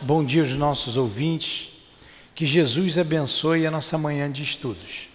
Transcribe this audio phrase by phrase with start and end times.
[0.00, 1.70] Bom dia aos nossos ouvintes.
[2.34, 5.08] Que Jesus abençoe a nossa manhã de estudos.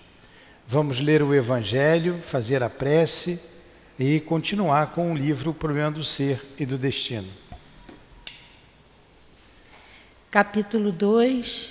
[0.65, 3.39] Vamos ler o Evangelho, fazer a prece
[3.97, 7.27] e continuar com o livro O Problema do Ser e do Destino.
[10.29, 11.69] Capítulo 2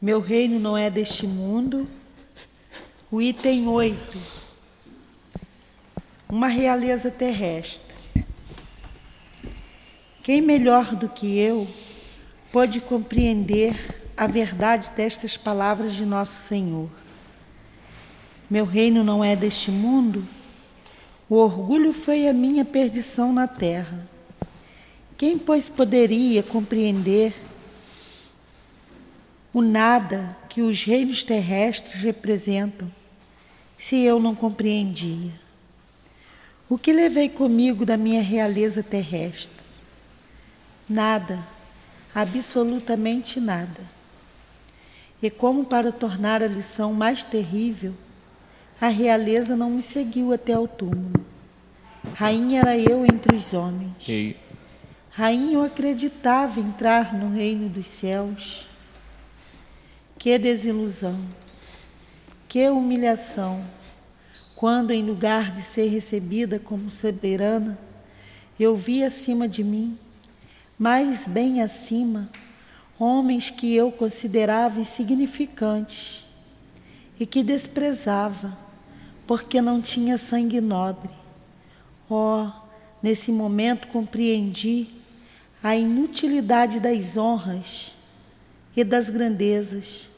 [0.00, 1.88] Meu reino não é deste mundo.
[3.10, 4.18] O item 8
[6.28, 7.89] Uma realeza terrestre.
[10.22, 11.66] Quem melhor do que eu
[12.52, 13.74] pode compreender
[14.14, 16.90] a verdade destas palavras de nosso Senhor?
[18.50, 20.26] Meu reino não é deste mundo.
[21.26, 24.06] O orgulho foi a minha perdição na terra.
[25.16, 27.34] Quem, pois, poderia compreender
[29.54, 32.92] o nada que os reinos terrestres representam,
[33.78, 35.32] se eu não compreendia?
[36.68, 39.59] O que levei comigo da minha realeza terrestre?
[40.90, 41.38] Nada,
[42.12, 43.80] absolutamente nada.
[45.22, 47.94] E como para tornar a lição mais terrível,
[48.80, 51.24] a realeza não me seguiu até ao túmulo.
[52.14, 53.92] Rainha era eu entre os homens.
[54.08, 54.36] E
[55.10, 58.66] Rainha eu acreditava entrar no reino dos céus.
[60.18, 61.20] Que desilusão,
[62.48, 63.64] que humilhação,
[64.56, 67.78] quando em lugar de ser recebida como soberana,
[68.58, 69.96] eu vi acima de mim
[70.80, 72.30] mais bem acima,
[72.98, 76.24] homens que eu considerava insignificantes
[77.18, 78.56] e que desprezava,
[79.26, 81.10] porque não tinha sangue nobre.
[82.08, 82.50] Oh,
[83.02, 84.88] nesse momento compreendi
[85.62, 87.92] a inutilidade das honras
[88.74, 90.08] e das grandezas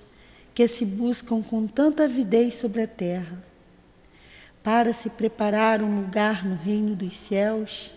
[0.54, 3.42] que se buscam com tanta avidez sobre a terra.
[4.62, 7.90] Para se preparar um lugar no reino dos céus,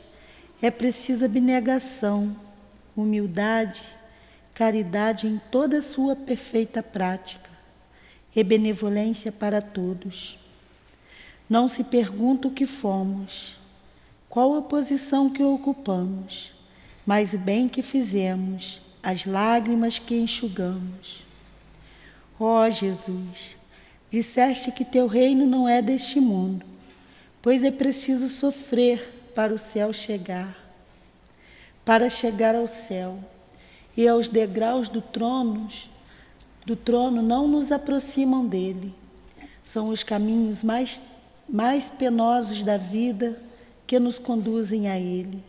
[0.59, 2.43] é preciso abnegação
[2.95, 3.81] humildade,
[4.53, 7.49] caridade em toda sua perfeita prática
[8.35, 10.39] e benevolência para todos.
[11.49, 13.57] Não se pergunta o que fomos,
[14.29, 16.53] qual a posição que ocupamos,
[17.05, 21.23] mas o bem que fizemos, as lágrimas que enxugamos.
[22.39, 23.57] Ó oh, Jesus,
[24.09, 26.65] disseste que teu reino não é deste mundo,
[27.41, 30.64] pois é preciso sofrer para o céu chegar
[31.85, 33.17] para chegar ao céu.
[33.95, 35.69] E aos degraus do trono,
[36.65, 38.93] do trono não nos aproximam dele.
[39.63, 41.01] São os caminhos mais,
[41.47, 43.39] mais penosos da vida
[43.87, 45.41] que nos conduzem a ele.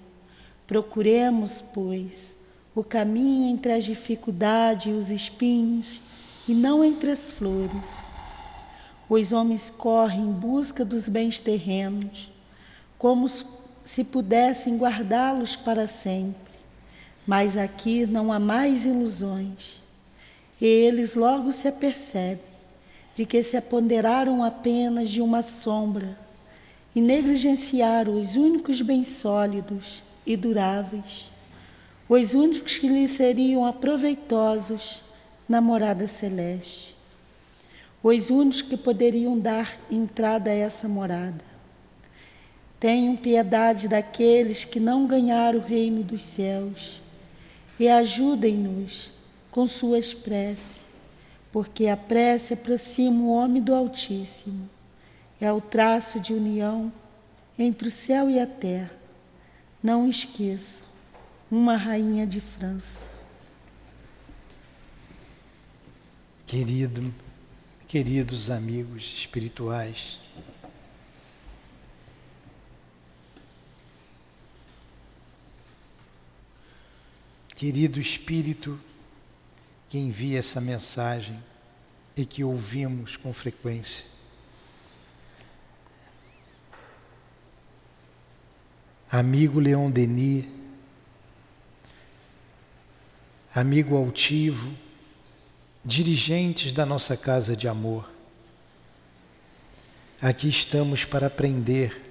[0.67, 2.37] Procuremos, pois,
[2.75, 6.01] o caminho entre as dificuldades e os espinhos,
[6.47, 8.07] e não entre as flores.
[9.09, 12.31] Os homens correm em busca dos bens terrenos,
[12.99, 13.29] como
[13.87, 16.35] se pudessem guardá-los para sempre.
[17.25, 19.81] Mas aqui não há mais ilusões.
[20.61, 22.45] E eles logo se apercebem
[23.15, 26.19] de que se apoderaram apenas de uma sombra
[26.95, 31.31] e negligenciaram os únicos bens sólidos e duráveis,
[32.09, 35.03] os únicos que lhes seriam aproveitosos
[35.49, 36.97] na morada celeste,
[38.03, 41.56] os únicos que poderiam dar entrada a essa morada.
[42.79, 47.01] Tenham piedade daqueles que não ganharam o reino dos céus
[47.79, 49.11] e ajudem-nos
[49.51, 50.85] com suas preces,
[51.51, 54.69] porque a prece aproxima o homem do Altíssimo,
[55.41, 56.93] é o traço de união
[57.59, 58.91] entre o céu e a terra.
[59.83, 60.85] Não esqueçam,
[61.51, 63.09] uma rainha de França.
[66.47, 67.15] Querido,
[67.89, 70.21] queridos amigos espirituais,
[77.57, 78.79] Querido Espírito
[79.89, 81.43] que envia essa mensagem
[82.15, 84.05] e que ouvimos com frequência.
[89.11, 90.45] Amigo Leon Denis,
[93.55, 94.71] amigo altivo,
[95.83, 98.07] dirigentes da nossa casa de amor,
[100.21, 102.03] aqui estamos para aprender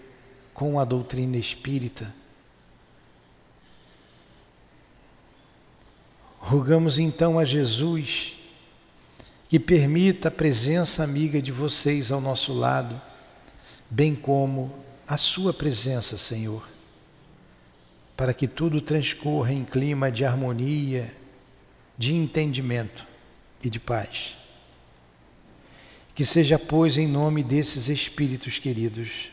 [0.56, 2.12] com a doutrina espírita
[6.56, 8.38] Rogamos então a Jesus
[9.50, 13.00] que permita a presença amiga de vocês ao nosso lado,
[13.90, 14.74] bem como
[15.06, 16.66] a Sua presença, Senhor,
[18.16, 21.14] para que tudo transcorra em clima de harmonia,
[21.98, 23.06] de entendimento
[23.62, 24.38] e de paz.
[26.16, 29.30] Que seja, pois, em nome desses Espíritos queridos,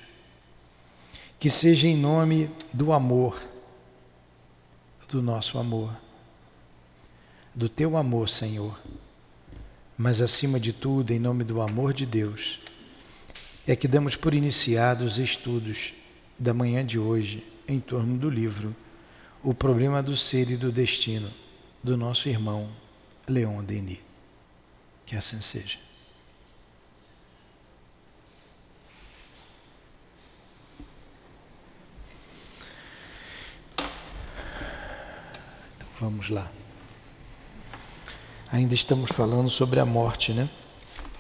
[1.39, 3.41] que seja em nome do amor
[5.09, 5.93] do nosso amor,
[7.55, 8.79] do teu amor, Senhor.
[9.97, 12.61] Mas acima de tudo, em nome do amor de Deus,
[13.67, 15.95] é que damos por iniciados os estudos
[16.39, 18.75] da manhã de hoje em torno do livro
[19.43, 21.31] O Problema do Ser e do Destino,
[21.83, 22.71] do nosso irmão
[23.29, 24.01] Leon Denis.
[25.07, 25.79] Que assim seja.
[35.77, 36.51] Então, vamos lá.
[38.53, 40.47] Ainda estamos falando sobre a morte, né?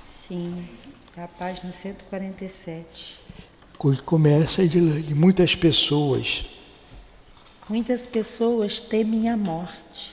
[0.06, 0.68] Sim,
[1.16, 3.16] a página 147.
[4.04, 5.14] Começa, Edilane.
[5.14, 6.44] Muitas pessoas.
[7.70, 10.12] Muitas pessoas temem a morte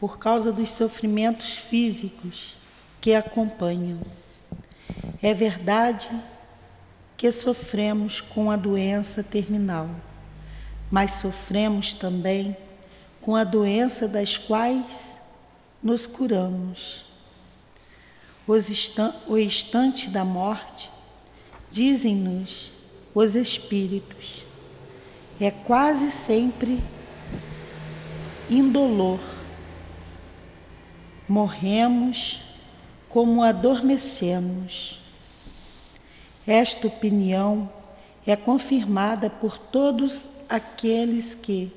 [0.00, 2.56] por causa dos sofrimentos físicos
[2.98, 4.00] que acompanham.
[5.22, 6.08] É verdade
[7.14, 9.90] que sofremos com a doença terminal,
[10.90, 12.56] mas sofremos também
[13.20, 15.15] com a doença das quais
[15.82, 17.04] nos curamos.
[18.46, 20.90] O instante da morte
[21.70, 22.70] Dizem-nos
[23.14, 24.42] os espíritos,
[25.40, 26.80] é quase sempre
[28.48, 29.20] indolor.
[31.28, 32.40] Morremos
[33.08, 34.98] como adormecemos.
[36.46, 37.70] Esta opinião
[38.26, 41.72] é confirmada por todos aqueles que,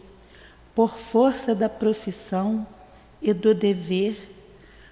[0.75, 2.65] por força da profissão
[3.21, 4.29] e do dever,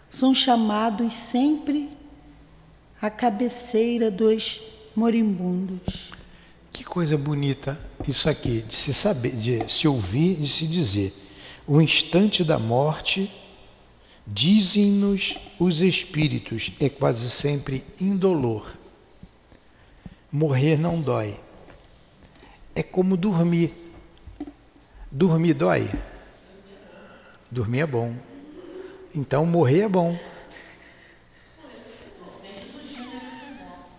[0.09, 1.89] são chamados sempre
[3.01, 4.61] à cabeceira dos
[4.95, 6.11] moribundos.
[6.71, 7.77] Que coisa bonita
[8.07, 11.13] isso aqui, de se saber, de se ouvir, de se dizer.
[11.67, 13.31] O instante da morte,
[14.25, 18.71] dizem-nos os espíritos, é quase sempre indolor.
[20.31, 21.35] Morrer não dói.
[22.75, 23.73] É como dormir.
[25.11, 25.89] Dormir dói?
[27.51, 28.15] Dormir é bom.
[29.13, 30.17] Então morrer é bom.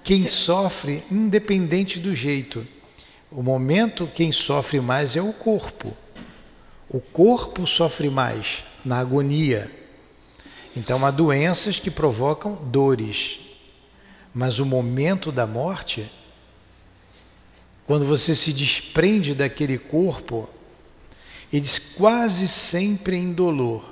[0.09, 2.67] quem sofre, independente do jeito.
[3.31, 5.95] O momento, quem sofre mais é o corpo.
[6.89, 9.71] O corpo sofre mais na agonia.
[10.75, 13.39] Então, há doenças que provocam dores.
[14.33, 16.11] Mas o momento da morte,
[17.85, 20.49] quando você se desprende daquele corpo,
[21.53, 23.85] eles quase sempre em dolor.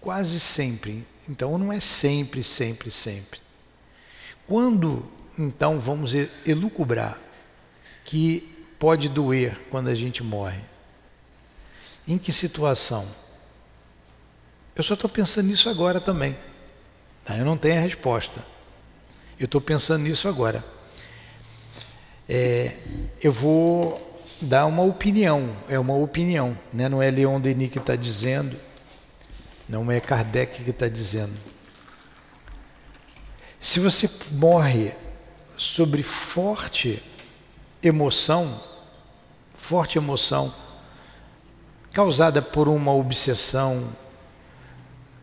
[0.00, 1.06] Quase sempre.
[1.28, 3.40] Então, não é sempre, sempre, sempre.
[4.46, 5.08] Quando
[5.38, 6.12] então vamos
[6.46, 7.18] elucubrar
[8.04, 8.46] que
[8.78, 10.60] pode doer quando a gente morre.
[12.06, 13.06] Em que situação?
[14.76, 16.36] Eu só estou pensando nisso agora também.
[17.24, 17.36] Tá?
[17.36, 18.44] Eu não tenho a resposta.
[19.38, 20.64] Eu estou pensando nisso agora.
[22.28, 22.76] É,
[23.22, 24.09] eu vou
[24.40, 26.88] dar uma opinião, é uma opinião, né?
[26.88, 28.56] não é Leon Denis que está dizendo,
[29.68, 31.36] não é Kardec que está dizendo.
[33.60, 34.92] Se você morre
[35.56, 37.02] sobre forte
[37.82, 38.60] emoção,
[39.54, 40.52] forte emoção,
[41.92, 43.94] causada por uma obsessão,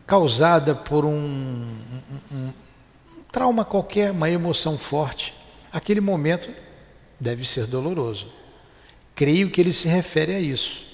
[0.06, 2.52] causada por um, um, um,
[3.32, 5.34] trauma qualquer, uma emoção forte,
[5.72, 6.50] aquele momento
[7.18, 8.37] deve ser doloroso.
[9.18, 10.86] Creio que ele se refere a isso.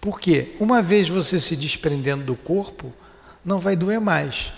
[0.00, 2.94] Porque uma vez você se desprendendo do corpo,
[3.44, 4.54] não vai doer mais.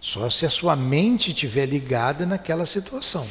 [0.00, 3.24] Só se a sua mente estiver ligada naquela situação.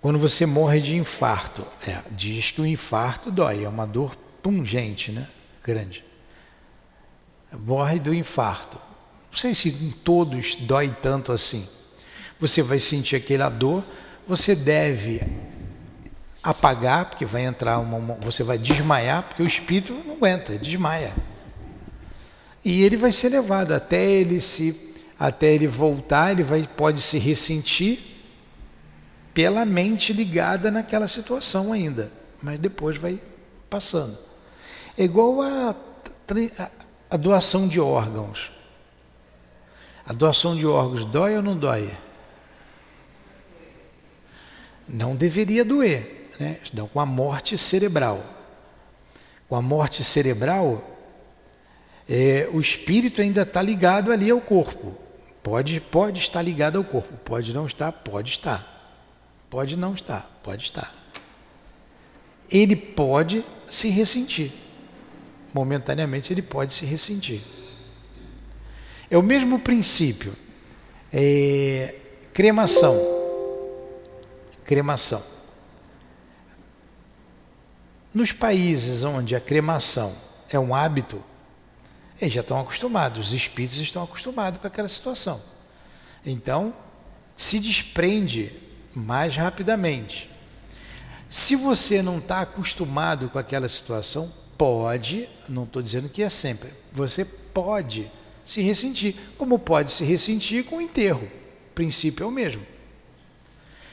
[0.00, 5.12] Quando você morre de infarto, é, diz que o infarto dói, é uma dor pungente,
[5.12, 5.28] né?
[5.62, 6.02] grande.
[7.52, 8.78] Morre do infarto.
[9.30, 11.81] Não sei se em todos dói tanto assim.
[12.42, 13.84] Você vai sentir aquela dor,
[14.26, 15.22] você deve
[16.42, 21.14] apagar, porque vai entrar uma, você vai desmaiar, porque o espírito não aguenta, desmaia.
[22.64, 27.16] E ele vai ser levado até ele se até ele voltar, ele vai pode se
[27.16, 28.00] ressentir
[29.32, 32.10] pela mente ligada naquela situação ainda,
[32.42, 33.20] mas depois vai
[33.70, 34.18] passando.
[34.98, 35.76] É igual a,
[36.58, 36.70] a,
[37.08, 38.50] a doação de órgãos.
[40.04, 41.88] A doação de órgãos dói ou não dói?
[44.92, 46.58] Não deveria doer, né?
[46.92, 48.22] Com a morte cerebral.
[49.48, 50.86] Com a morte cerebral,
[52.08, 54.94] é, o espírito ainda está ligado ali ao corpo.
[55.42, 58.68] Pode, pode estar ligado ao corpo, pode não estar, pode estar.
[59.48, 60.94] Pode não estar, pode estar.
[62.50, 64.52] Ele pode se ressentir.
[65.54, 67.40] Momentaneamente ele pode se ressentir.
[69.10, 70.34] É o mesmo princípio.
[71.12, 71.94] É,
[72.32, 73.21] cremação.
[74.64, 75.22] Cremação.
[78.14, 80.14] nos países onde a cremação
[80.50, 81.22] é um hábito,
[82.20, 85.40] eles já estão acostumados, os espíritos estão acostumados com aquela situação.
[86.24, 86.74] Então,
[87.34, 88.52] se desprende
[88.94, 90.30] mais rapidamente.
[91.28, 96.70] Se você não está acostumado com aquela situação, pode, não estou dizendo que é sempre,
[96.92, 98.10] você pode
[98.44, 101.24] se ressentir, como pode se ressentir com o enterro.
[101.70, 102.64] O princípio é o mesmo.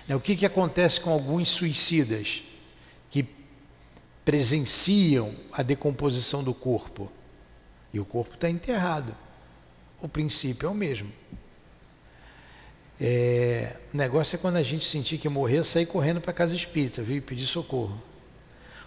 [0.10, 2.44] Né, o que, que acontece com alguns suicidas
[3.12, 3.24] que
[4.26, 7.12] presenciam a decomposição do corpo?
[7.94, 9.16] E o corpo está enterrado.
[10.02, 11.12] O princípio é o mesmo.
[13.00, 16.56] É, o negócio é quando a gente sentir que morrer, sair correndo para a casa
[16.56, 17.18] espírita, viu?
[17.18, 18.02] E pedir socorro.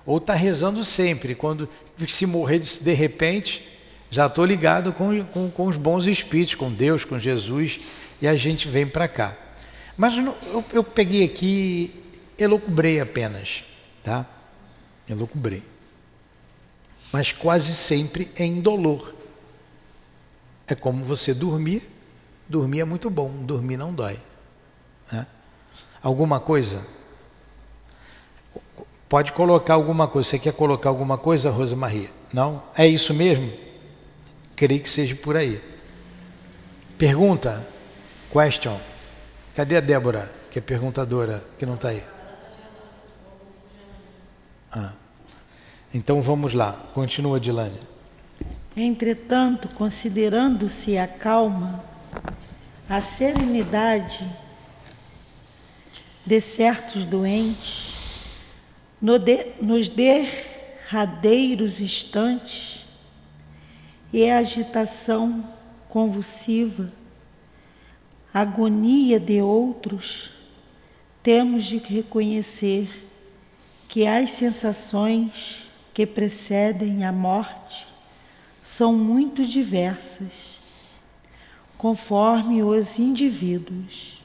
[0.04, 1.68] Ou está rezando sempre, quando
[2.08, 3.78] se morrer de repente,
[4.10, 7.80] já estou ligado com, com, com, os bons espíritos, com Deus, com Jesus,
[8.20, 9.36] e a gente vem para cá.
[9.96, 11.94] Mas eu, eu peguei aqui,
[12.38, 13.64] elocubrei apenas,
[14.02, 14.26] tá?
[15.08, 15.62] Elocubrei.
[17.12, 19.14] Mas quase sempre em dolor.
[20.66, 21.92] É como você dormir
[22.52, 24.20] Dormir é muito bom, dormir não dói.
[25.10, 25.26] Né?
[26.02, 26.86] Alguma coisa?
[29.08, 30.28] Pode colocar alguma coisa.
[30.28, 32.10] Você quer colocar alguma coisa, Rosa Maria?
[32.30, 32.62] Não?
[32.76, 33.50] É isso mesmo?
[34.54, 35.62] Creio que seja por aí.
[36.98, 37.66] Pergunta?
[38.30, 38.78] Question.
[39.54, 42.02] Cadê a Débora, que é perguntadora, que não está aí?
[44.72, 44.92] Ah.
[45.92, 46.72] Então vamos lá.
[46.94, 47.78] Continua, Dilane.
[48.74, 51.84] Entretanto, considerando-se a calma
[52.88, 54.26] a serenidade
[56.24, 57.92] de certos doentes
[59.00, 62.86] no de, nos derradeiros instantes
[64.12, 65.46] e a agitação
[65.88, 66.90] convulsiva,
[68.32, 70.30] agonia de outros,
[71.22, 73.08] temos de reconhecer
[73.88, 77.86] que as sensações que precedem a morte
[78.62, 80.52] são muito diversas
[81.76, 84.22] conforme os indivíduos.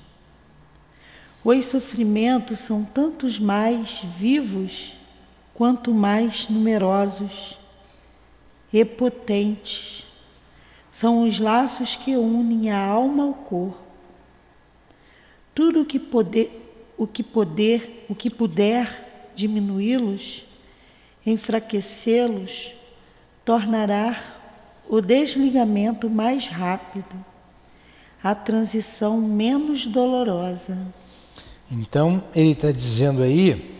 [1.43, 4.93] Os sofrimentos são tantos mais vivos
[5.53, 7.57] quanto mais numerosos
[8.71, 10.03] e potentes.
[10.91, 13.86] São os laços que unem a alma ao corpo.
[15.57, 20.45] Tudo o que poder, o que poder, o que puder diminuí-los,
[21.25, 22.73] enfraquecê-los,
[23.43, 24.35] tornará
[24.87, 27.25] o desligamento mais rápido
[28.23, 30.77] a transição menos dolorosa.
[31.71, 33.79] Então, ele está dizendo aí.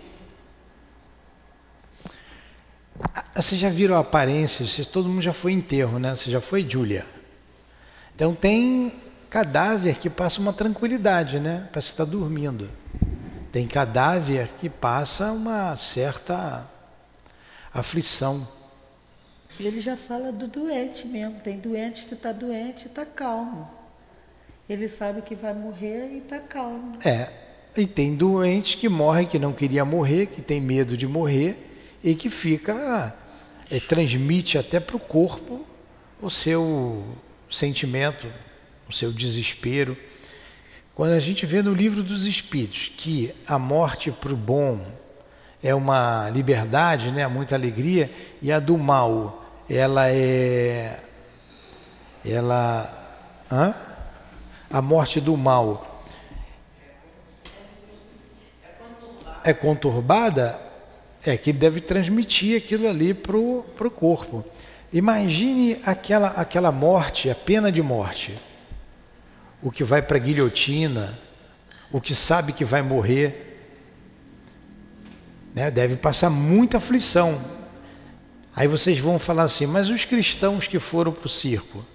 [3.36, 4.66] Vocês já viram a aparência?
[4.66, 6.16] Vocês, todo mundo já foi enterro, né?
[6.16, 7.06] Você já foi, Júlia?
[8.16, 11.68] Então, tem cadáver que passa uma tranquilidade, né?
[11.72, 12.70] Parece estar dormindo.
[13.52, 16.70] Tem cadáver que passa uma certa
[17.74, 18.48] aflição.
[19.60, 21.40] Ele já fala do doente mesmo.
[21.40, 23.70] Tem doente que está doente e está calmo.
[24.70, 26.98] Ele sabe que vai morrer e está calmo.
[27.06, 27.30] É.
[27.76, 31.58] E tem doente que morre que não queria morrer, que tem medo de morrer
[32.04, 33.16] e que fica.
[33.70, 35.66] É, transmite até para o corpo
[36.22, 37.04] o seu
[37.50, 38.28] sentimento,
[38.88, 39.98] o seu desespero.
[40.96, 44.86] Quando a gente vê no livro dos Espíritos que a morte para o bom
[45.62, 48.10] é uma liberdade, né, muita alegria,
[48.41, 51.00] e a do mal ela é.
[52.25, 52.94] Ela.
[53.51, 53.74] Hã?
[54.70, 56.03] a morte do mal
[59.44, 60.60] é conturbada,
[61.25, 64.44] é que ele deve transmitir aquilo ali para o corpo.
[64.91, 68.38] Imagine aquela, aquela morte, a pena de morte.
[69.62, 71.18] O que vai para a guilhotina,
[71.92, 73.60] o que sabe que vai morrer,
[75.56, 75.72] né?
[75.72, 77.40] deve passar muita aflição.
[78.56, 81.86] Aí vocês vão falar assim, mas os cristãos que foram para o circo?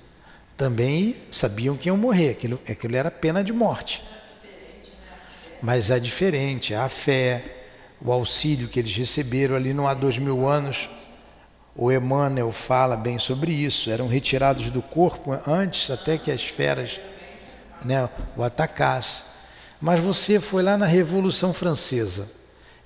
[0.63, 4.01] também sabiam que iam morrer, aquilo, aquilo era pena de morte.
[5.61, 7.43] Mas é diferente, a fé,
[8.01, 10.89] o auxílio que eles receberam ali não há dois mil anos,
[11.75, 17.01] o Emmanuel fala bem sobre isso, eram retirados do corpo antes até que as feras
[17.85, 19.25] né, o atacassem.
[19.81, 22.31] Mas você foi lá na Revolução Francesa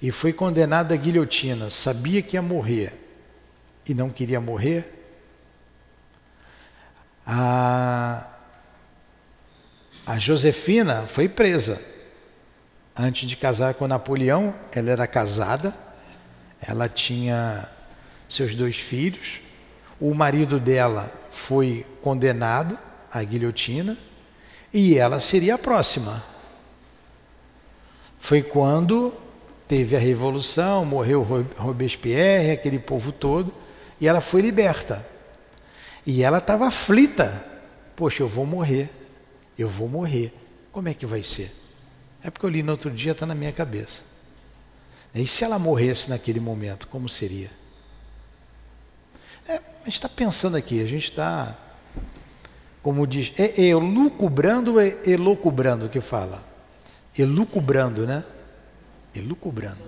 [0.01, 2.93] e foi condenado à guilhotina, sabia que ia morrer
[3.89, 4.93] e não queria morrer?
[7.27, 8.27] A,
[10.07, 11.81] a Josefina foi presa.
[12.97, 15.75] Antes de casar com Napoleão, ela era casada,
[16.61, 17.69] ela tinha
[18.29, 19.41] seus dois filhos.
[20.01, 22.79] O marido dela foi condenado
[23.13, 23.99] à guilhotina
[24.77, 26.23] e ela seria a próxima.
[28.19, 29.11] Foi quando
[29.67, 31.23] teve a revolução, morreu
[31.57, 33.55] Robespierre, aquele povo todo,
[33.99, 35.03] e ela foi liberta.
[36.05, 37.43] E ela estava aflita.
[37.97, 38.91] Poxa, eu vou morrer.
[39.59, 40.31] Eu vou morrer.
[40.71, 41.51] Como é que vai ser?
[42.23, 44.05] É porque eu li no outro dia, está na minha cabeça.
[45.15, 47.51] E se ela morresse naquele momento, como seria?
[49.49, 51.57] É, a gente está pensando aqui, a gente está,
[52.87, 56.41] como diz, é, elucubrando ou é elocubrando que fala?
[57.19, 58.23] Elucubrando, né?
[59.13, 59.83] Elucubrando.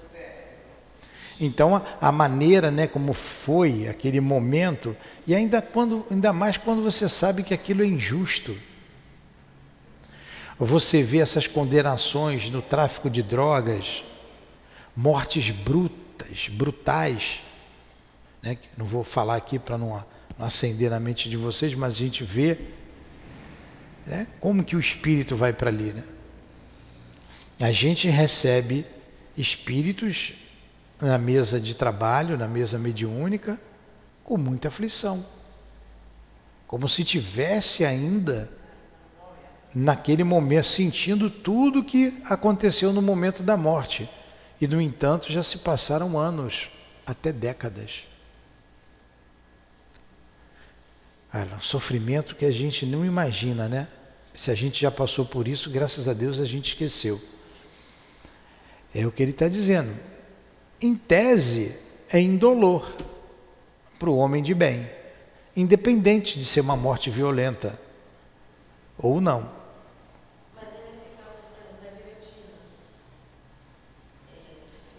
[1.40, 4.96] Então a, a, maneira, né, como foi aquele momento,
[5.28, 8.58] e ainda quando, ainda mais quando você sabe que aquilo é injusto.
[10.58, 14.02] Você vê essas condenações no tráfico de drogas,
[14.96, 17.44] mortes brutas, brutais.
[18.42, 18.58] Né?
[18.76, 20.04] Não vou falar aqui para não,
[20.36, 22.76] não acender na mente de vocês, mas a gente vê
[24.08, 25.92] né, como que o espírito vai para ali.
[25.92, 26.02] Né?
[27.60, 28.86] A gente recebe
[29.36, 30.32] espíritos
[31.00, 33.60] na mesa de trabalho, na mesa mediúnica,
[34.24, 35.24] com muita aflição.
[36.66, 38.50] Como se tivesse ainda
[39.74, 44.08] naquele momento sentindo tudo que aconteceu no momento da morte.
[44.60, 46.70] E no entanto, já se passaram anos,
[47.06, 48.06] até décadas.
[51.32, 53.88] Olha, um sofrimento que a gente não imagina, né?
[54.38, 57.20] Se a gente já passou por isso, graças a Deus a gente esqueceu.
[58.94, 59.92] É o que ele está dizendo
[60.80, 61.76] em tese,
[62.08, 62.88] é indolor
[63.98, 64.88] para o homem de bem,
[65.56, 67.76] independente de ser uma morte violenta
[68.96, 69.50] ou não.
[70.54, 71.40] Mas nesse caso
[71.82, 72.60] da guilhotina,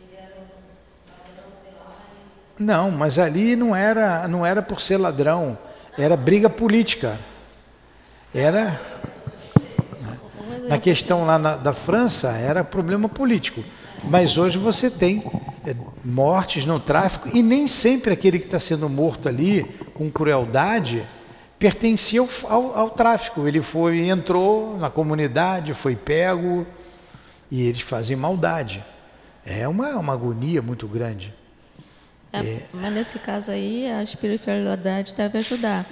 [0.02, 1.96] ele era um ladrão, sei lá.
[2.60, 5.58] Não, mas ali não era, não era por ser ladrão,
[5.98, 7.18] era briga política.
[8.36, 9.00] Era.
[10.70, 13.64] Na questão lá na, da França, era problema político.
[14.04, 15.24] Mas hoje você tem
[15.66, 21.06] é, mortes no tráfico e nem sempre aquele que está sendo morto ali com crueldade
[21.58, 23.46] pertencia ao, ao, ao, tráfico.
[23.46, 26.66] Ele foi, entrou na comunidade, foi pego
[27.52, 28.84] e eles fazem maldade.
[29.46, 31.34] É uma, uma agonia muito grande.
[32.32, 32.66] É, é.
[32.72, 35.86] Mas nesse caso aí a espiritualidade deve ajudar.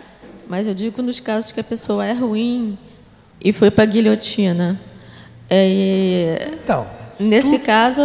[0.48, 2.78] Mas eu digo nos casos que a pessoa é ruim
[3.42, 4.80] e foi para a guilhotina.
[5.50, 6.88] É, então,
[7.20, 8.02] Nesse caso,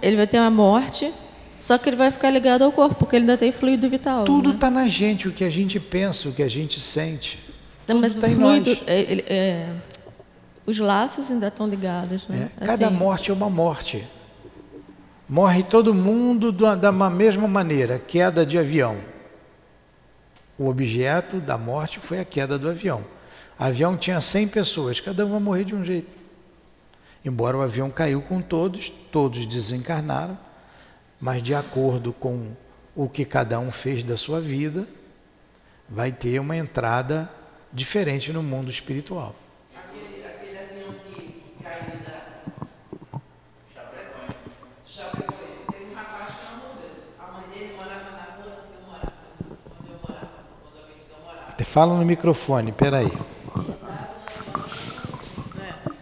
[0.00, 1.12] ele vai ter uma morte,
[1.60, 4.24] só que ele vai ficar ligado ao corpo, porque ele ainda tem fluido vital.
[4.24, 4.82] Tudo está né?
[4.82, 7.38] na gente, o que a gente pensa, o que a gente sente.
[7.86, 9.66] Não, mas tá o fluido, é, é,
[10.64, 12.26] os laços ainda estão ligados.
[12.28, 12.50] Né?
[12.60, 12.96] É, cada assim.
[12.96, 14.06] morte é uma morte.
[15.28, 18.96] Morre todo mundo da mesma maneira, queda de avião.
[20.58, 23.04] O objeto da morte foi a queda do avião.
[23.58, 26.16] Avião tinha 100 pessoas, cada um vai morrer de um jeito.
[27.24, 30.38] Embora o avião caiu com todos, todos desencarnaram,
[31.20, 32.52] mas de acordo com
[32.94, 34.86] o que cada um fez da sua vida,
[35.88, 37.28] vai ter uma entrada
[37.72, 39.34] diferente no mundo espiritual.
[39.74, 43.20] Aquele, aquele avião que caiu da
[44.86, 46.90] Chapecoense, teve um rapaz que não morreu.
[47.18, 49.12] A mãe dele morava na rua onde eu morava,
[49.80, 50.30] onde eu morava,
[50.64, 51.64] onde eu morava.
[51.64, 53.10] Fala no microfone, peraí.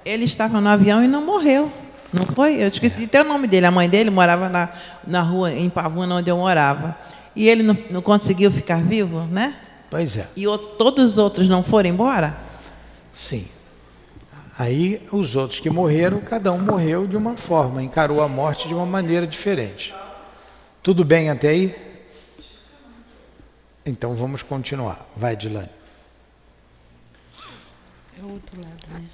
[0.07, 1.71] Ele estava no avião e não morreu.
[2.13, 2.63] Não foi?
[2.63, 3.67] Eu esqueci até o nome dele.
[3.67, 4.69] A mãe dele morava na,
[5.05, 6.97] na rua, em Pavuna, onde eu morava.
[7.35, 9.57] E ele não, não conseguiu ficar vivo, né?
[9.91, 10.29] Pois é.
[10.37, 12.37] E o, todos os outros não foram embora?
[13.13, 13.49] Sim.
[14.57, 18.75] Aí os outros que morreram, cada um morreu de uma forma, encarou a morte de
[18.75, 19.93] uma maneira diferente.
[20.85, 21.75] Tudo bem até aí?
[23.85, 25.05] Então vamos continuar.
[25.17, 25.69] Vai, Dilane.
[28.19, 29.05] É o outro lado, né?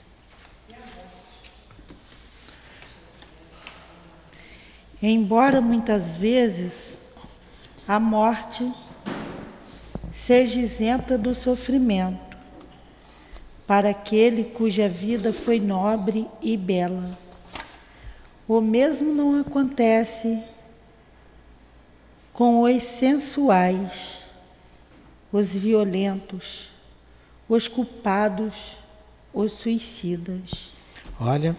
[5.03, 7.01] Embora muitas vezes
[7.89, 8.73] a morte
[10.15, 12.37] seja isenta do sofrimento,
[13.67, 17.19] para aquele cuja vida foi nobre e bela.
[18.47, 20.41] O mesmo não acontece
[22.33, 24.21] com os sensuais,
[25.33, 26.69] os violentos,
[27.49, 28.77] os culpados,
[29.35, 30.73] os suicidas.
[31.19, 31.57] Olha,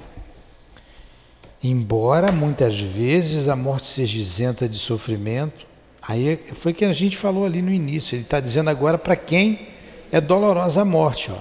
[1.63, 5.65] Embora muitas vezes a morte seja isenta de sofrimento,
[6.01, 8.15] aí foi que a gente falou ali no início.
[8.15, 9.69] Ele está dizendo agora para quem
[10.11, 11.31] é dolorosa a morte.
[11.31, 11.37] Ó.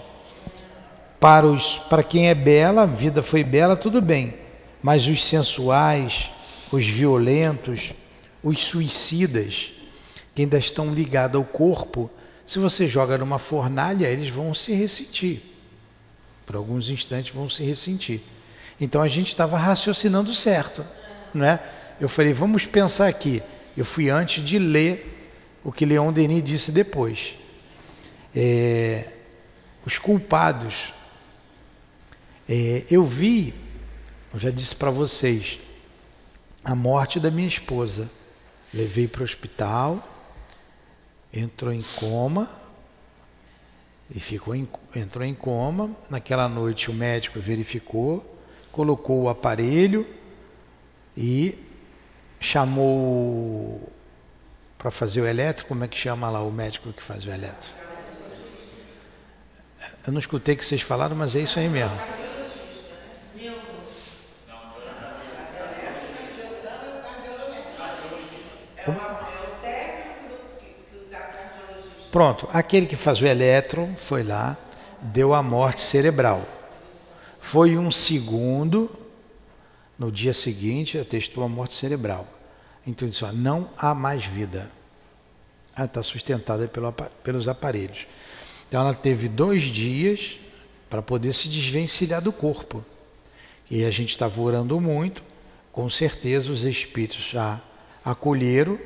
[1.18, 4.34] Para, os, para quem é bela, a vida foi bela, tudo bem.
[4.80, 6.30] Mas os sensuais,
[6.70, 7.92] os violentos,
[8.44, 9.72] os suicidas,
[10.34, 12.08] que ainda estão ligados ao corpo,
[12.46, 15.42] se você joga numa fornalha, eles vão se ressentir.
[16.46, 18.20] Por alguns instantes vão se ressentir.
[18.82, 20.84] Então a gente estava raciocinando certo,
[21.32, 21.62] não é?
[22.00, 23.40] eu falei, vamos pensar aqui.
[23.76, 25.30] Eu fui antes de ler
[25.62, 27.36] o que Leon Denis disse depois.
[28.34, 29.08] É,
[29.86, 30.92] os culpados.
[32.48, 33.54] É, eu vi,
[34.34, 35.60] eu já disse para vocês,
[36.64, 38.10] a morte da minha esposa.
[38.74, 40.04] Levei para o hospital,
[41.32, 42.50] entrou em coma
[44.12, 45.96] e ficou em, entrou em coma.
[46.10, 48.41] Naquela noite o médico verificou,
[48.72, 50.06] colocou o aparelho
[51.16, 51.56] e
[52.40, 53.88] chamou
[54.78, 57.76] para fazer o elétrico, como é que chama lá o médico que faz o elétrico?
[60.06, 61.96] Eu não escutei o que vocês falaram, mas é isso aí mesmo.
[72.10, 74.56] Pronto, aquele que faz o elétron foi lá,
[75.00, 76.42] deu a morte cerebral.
[77.42, 78.88] Foi um segundo,
[79.98, 82.26] no dia seguinte, atestou a morte cerebral.
[82.86, 84.70] Então ele disse: ó, não há mais vida.
[85.76, 88.06] Ela está sustentada pelo, pelos aparelhos.
[88.68, 90.38] Então ela teve dois dias
[90.88, 92.82] para poder se desvencilhar do corpo.
[93.68, 95.22] E a gente estava orando muito,
[95.72, 97.60] com certeza os espíritos já
[98.04, 98.78] acolheram.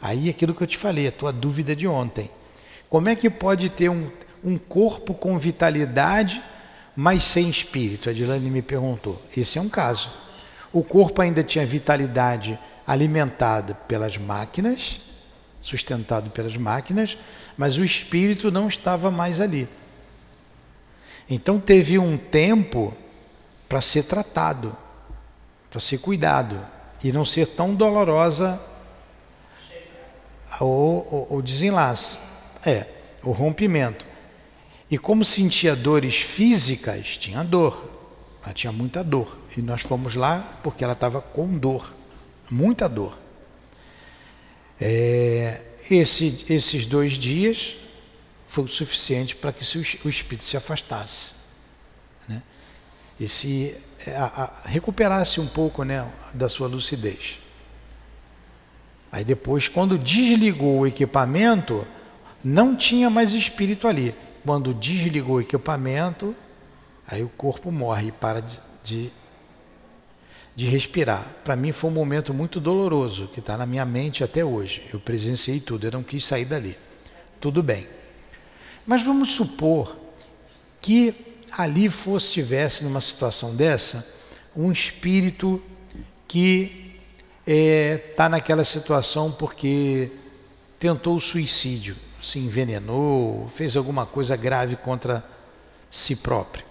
[0.00, 2.30] Aí aquilo que eu te falei, a tua dúvida de ontem.
[2.90, 4.10] Como é que pode ter um,
[4.44, 6.42] um corpo com vitalidade,
[6.96, 8.08] mas sem espírito?
[8.08, 9.22] A Dilane me perguntou.
[9.36, 10.10] Esse é um caso.
[10.72, 15.00] O corpo ainda tinha vitalidade alimentada pelas máquinas,
[15.60, 17.18] sustentado pelas máquinas,
[17.56, 19.68] mas o espírito não estava mais ali.
[21.28, 22.96] Então teve um tempo
[23.68, 24.74] para ser tratado,
[25.68, 26.58] para ser cuidado
[27.02, 28.60] e não ser tão dolorosa
[30.60, 32.18] o, o, o desenlace.
[32.64, 32.86] É,
[33.22, 34.06] o rompimento.
[34.90, 37.96] E como sentia dores físicas, tinha dor.
[38.44, 39.36] Ela tinha muita dor.
[39.56, 41.92] E nós fomos lá porque ela estava com dor,
[42.50, 43.18] muita dor.
[44.80, 47.76] É, esse, esses dois dias
[48.46, 49.64] foi o suficiente para que
[50.04, 51.34] o espírito se afastasse.
[52.28, 52.42] Né?
[53.18, 53.74] E se
[54.06, 57.40] é, a, a, recuperasse um pouco né, da sua lucidez.
[59.10, 61.86] Aí depois, quando desligou o equipamento,
[62.44, 64.14] não tinha mais espírito ali.
[64.46, 66.32] Quando desligou o equipamento,
[67.04, 69.12] aí o corpo morre e para de, de,
[70.54, 71.28] de respirar.
[71.42, 74.86] Para mim foi um momento muito doloroso, que está na minha mente até hoje.
[74.92, 76.78] Eu presenciei tudo, eu não quis sair dali.
[77.40, 77.88] Tudo bem.
[78.86, 79.96] Mas vamos supor
[80.80, 81.12] que
[81.50, 84.08] ali fosse, tivesse numa situação dessa,
[84.54, 85.60] um espírito
[86.28, 86.94] que
[87.44, 90.12] está é, tá naquela situação porque
[90.78, 95.24] tentou o suicídio se envenenou, fez alguma coisa grave contra
[95.88, 96.64] si próprio.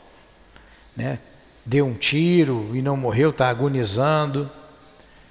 [0.96, 1.18] Né?
[1.66, 4.52] Deu um tiro e não morreu, está agonizando.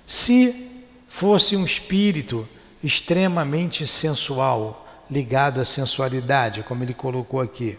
[0.06, 2.48] Se fosse um espírito
[2.82, 7.78] extremamente sensual, ligado à sensualidade, como ele colocou aqui,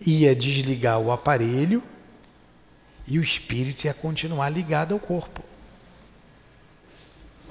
[0.00, 1.82] ia desligar o aparelho
[3.08, 5.42] e o espírito ia continuar ligado ao corpo.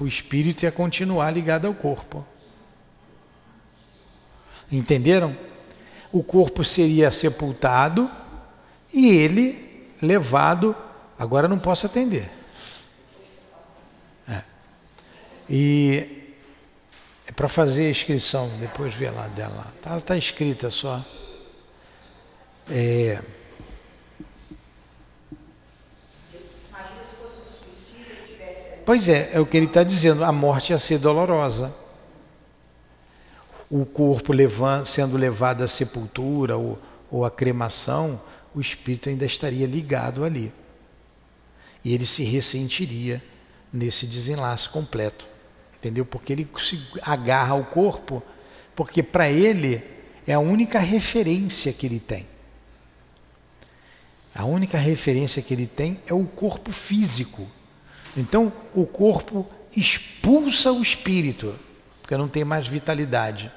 [0.00, 2.24] O espírito ia continuar ligado ao corpo.
[4.70, 5.36] Entenderam?
[6.12, 8.10] O corpo seria sepultado
[8.92, 10.74] e ele levado.
[11.18, 12.28] Agora não posso atender.
[14.28, 14.42] É.
[15.48, 16.34] E
[17.26, 19.66] é para fazer a inscrição, depois ver lá dela.
[19.84, 21.04] Ela está escrita só.
[22.70, 23.20] É,
[28.86, 31.74] Pois é, é o que ele está dizendo, a morte ia ser dolorosa
[33.70, 36.78] o corpo levando, sendo levado à sepultura ou,
[37.10, 38.20] ou à cremação,
[38.54, 40.52] o espírito ainda estaria ligado ali.
[41.84, 43.22] E ele se ressentiria
[43.72, 45.26] nesse desenlace completo.
[45.78, 46.04] Entendeu?
[46.04, 48.22] Porque ele se agarra ao corpo,
[48.74, 49.82] porque para ele
[50.26, 52.26] é a única referência que ele tem.
[54.34, 57.46] A única referência que ele tem é o corpo físico.
[58.16, 61.54] Então, o corpo expulsa o espírito
[62.06, 63.50] porque não tem mais vitalidade.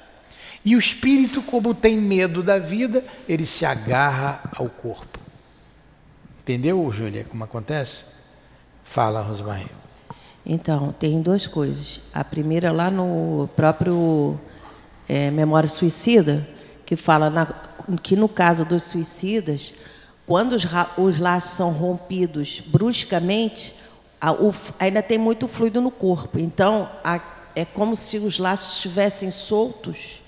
[0.64, 5.20] E o espírito, como tem medo da vida, ele se agarra ao corpo.
[6.42, 8.06] Entendeu, Júlia, como acontece?
[8.82, 9.70] Fala, Rosmarie.
[10.44, 12.00] Então, tem duas coisas.
[12.12, 14.36] A primeira, lá no próprio
[15.08, 16.46] é, Memória Suicida,
[16.84, 17.46] que fala na,
[18.02, 19.74] que no caso dos suicidas,
[20.26, 20.66] quando os,
[20.98, 23.76] os laços são rompidos bruscamente,
[24.20, 26.36] a, o, ainda tem muito fluido no corpo.
[26.36, 27.20] Então, a,
[27.54, 30.22] é como se os laços estivessem soltos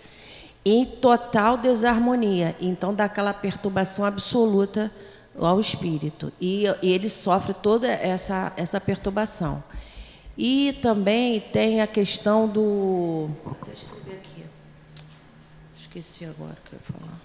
[0.64, 2.56] em total desarmonia.
[2.60, 4.90] Então dá aquela perturbação absoluta
[5.38, 6.32] ao espírito.
[6.40, 9.62] E, e ele sofre toda essa, essa perturbação.
[10.36, 13.28] E também tem a questão do.
[13.66, 14.44] Deixa eu ver aqui.
[15.76, 17.20] Esqueci agora o que eu ia falar.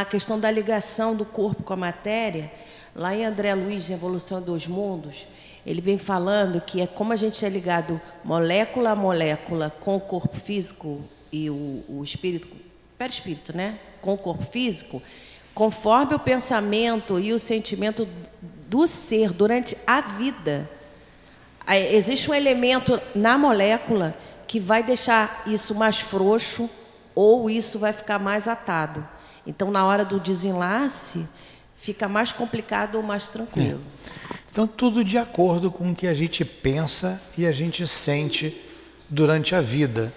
[0.00, 2.52] A questão da ligação do corpo com a matéria.
[2.94, 5.26] Lá em André Luiz, Revolução dos Mundos,
[5.66, 10.00] ele vem falando que é como a gente é ligado molécula a molécula com o
[10.00, 11.02] corpo físico
[11.32, 12.48] e o, o espírito,
[13.52, 13.78] né?
[14.00, 15.02] Com o corpo físico,
[15.52, 18.08] conforme o pensamento e o sentimento
[18.68, 20.70] do ser durante a vida,
[21.90, 26.70] existe um elemento na molécula que vai deixar isso mais frouxo
[27.12, 29.06] ou isso vai ficar mais atado.
[29.44, 31.28] Então, na hora do desenlace,
[31.74, 33.80] fica mais complicado ou mais tranquilo.
[34.12, 34.45] É.
[34.56, 38.58] Então, tudo de acordo com o que a gente pensa e a gente sente
[39.06, 40.10] durante a vida.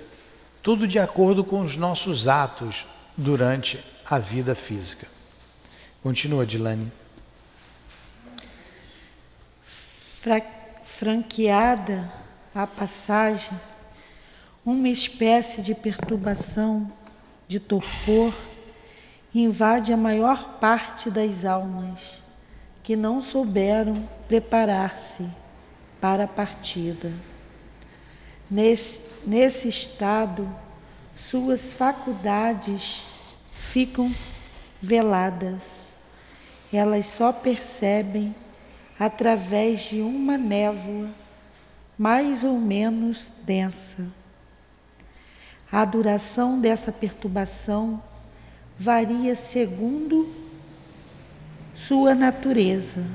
[0.63, 5.07] Tudo de acordo com os nossos atos durante a vida física.
[6.01, 6.89] Continua, Dilane.
[9.61, 10.41] Fra
[10.85, 12.09] franqueada
[12.55, 13.59] a passagem,
[14.65, 16.89] uma espécie de perturbação,
[17.45, 18.33] de torpor,
[19.35, 22.18] invade a maior parte das almas
[22.89, 25.23] que não souberam preparar-se
[26.01, 27.13] para a partida.
[28.49, 30.49] Nesse, nesse estado,
[31.15, 33.03] suas faculdades
[33.51, 34.11] ficam
[34.81, 35.93] veladas.
[36.73, 38.33] Elas só percebem
[38.99, 41.11] através de uma névoa
[41.95, 44.07] mais ou menos densa.
[45.71, 48.01] A duração dessa perturbação
[48.79, 50.48] varia segundo
[51.87, 53.05] sua natureza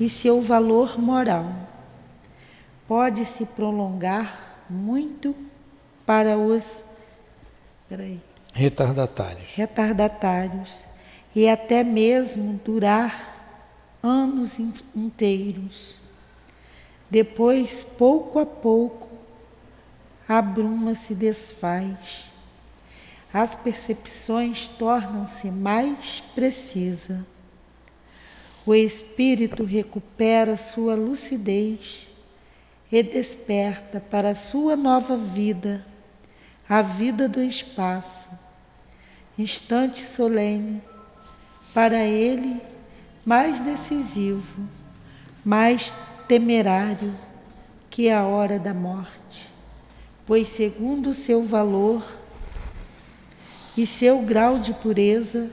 [0.00, 1.52] e seu valor moral.
[2.88, 5.34] Pode se prolongar muito
[6.04, 6.82] para os
[7.88, 8.20] peraí,
[8.52, 9.48] retardatários.
[9.54, 10.84] retardatários
[11.34, 13.34] e até mesmo durar
[14.02, 14.58] anos
[14.94, 15.96] inteiros.
[17.10, 19.08] Depois, pouco a pouco,
[20.28, 22.30] a bruma se desfaz.
[23.32, 27.35] As percepções tornam-se mais precisas.
[28.66, 32.08] O espírito recupera sua lucidez
[32.90, 35.86] e desperta para sua nova vida,
[36.68, 38.28] a vida do espaço.
[39.38, 40.82] Instante solene,
[41.72, 42.60] para ele
[43.24, 44.68] mais decisivo,
[45.44, 45.94] mais
[46.26, 47.14] temerário
[47.88, 49.48] que a hora da morte,
[50.26, 52.04] pois, segundo seu valor
[53.76, 55.50] e seu grau de pureza,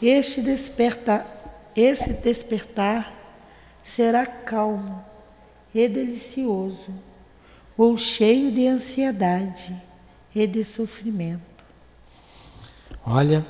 [0.00, 1.37] este despertar,
[1.80, 3.12] esse despertar
[3.84, 5.04] será calmo
[5.72, 6.92] e delicioso,
[7.76, 9.80] ou cheio de ansiedade
[10.34, 11.40] e de sofrimento.
[13.06, 13.46] Olha,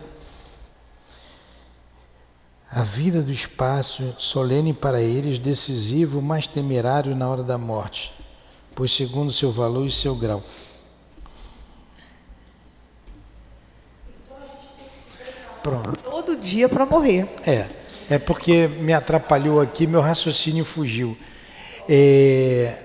[2.71, 8.13] a vida do espaço, solene para eles, decisivo, mas temerário na hora da morte,
[8.75, 10.43] pois segundo seu valor e seu grau.
[15.63, 16.03] Pronto.
[16.03, 17.27] Todo dia para morrer.
[17.47, 17.78] É,
[18.11, 21.17] é porque me atrapalhou aqui, meu raciocínio fugiu.
[21.89, 22.79] É,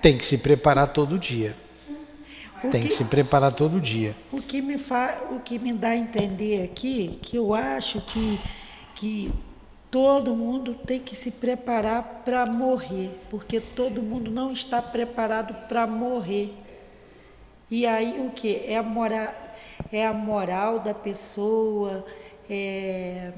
[0.00, 1.54] tem que se preparar todo dia.
[2.64, 4.14] O tem que, que, se preparar todo dia.
[4.30, 8.38] O que me fa, o que me dá a entender aqui, que eu acho que
[9.02, 9.32] que
[9.90, 15.88] todo mundo tem que se preparar para morrer, porque todo mundo não está preparado para
[15.88, 16.54] morrer.
[17.68, 18.62] E aí o que?
[18.64, 19.34] É a moral,
[19.92, 22.06] é a moral da pessoa,
[22.48, 23.32] é,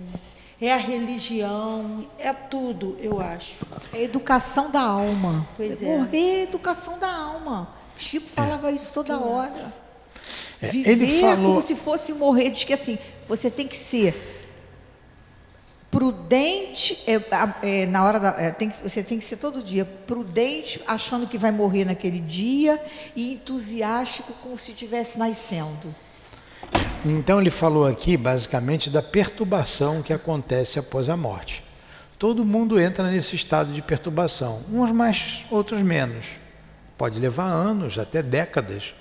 [0.66, 3.66] é a religião, é tudo, eu acho.
[3.92, 5.46] É a educação da alma.
[5.56, 5.96] Pois é.
[5.96, 7.68] Morrer é educação da alma.
[7.96, 8.74] Chico falava é.
[8.74, 9.72] isso toda hora.
[10.60, 11.36] É, Viver ele falou...
[11.36, 14.14] como se fosse morrer, diz que assim, você tem que ser
[15.90, 17.20] prudente é,
[17.62, 21.24] é, na hora da, é, tem que, você tem que ser todo dia prudente achando
[21.24, 22.82] que vai morrer naquele dia
[23.14, 25.94] e entusiástico como se estivesse nascendo
[27.04, 31.62] então ele falou aqui basicamente da perturbação que acontece após a morte
[32.18, 36.24] todo mundo entra nesse estado de perturbação uns mais outros menos
[36.96, 38.94] pode levar anos até décadas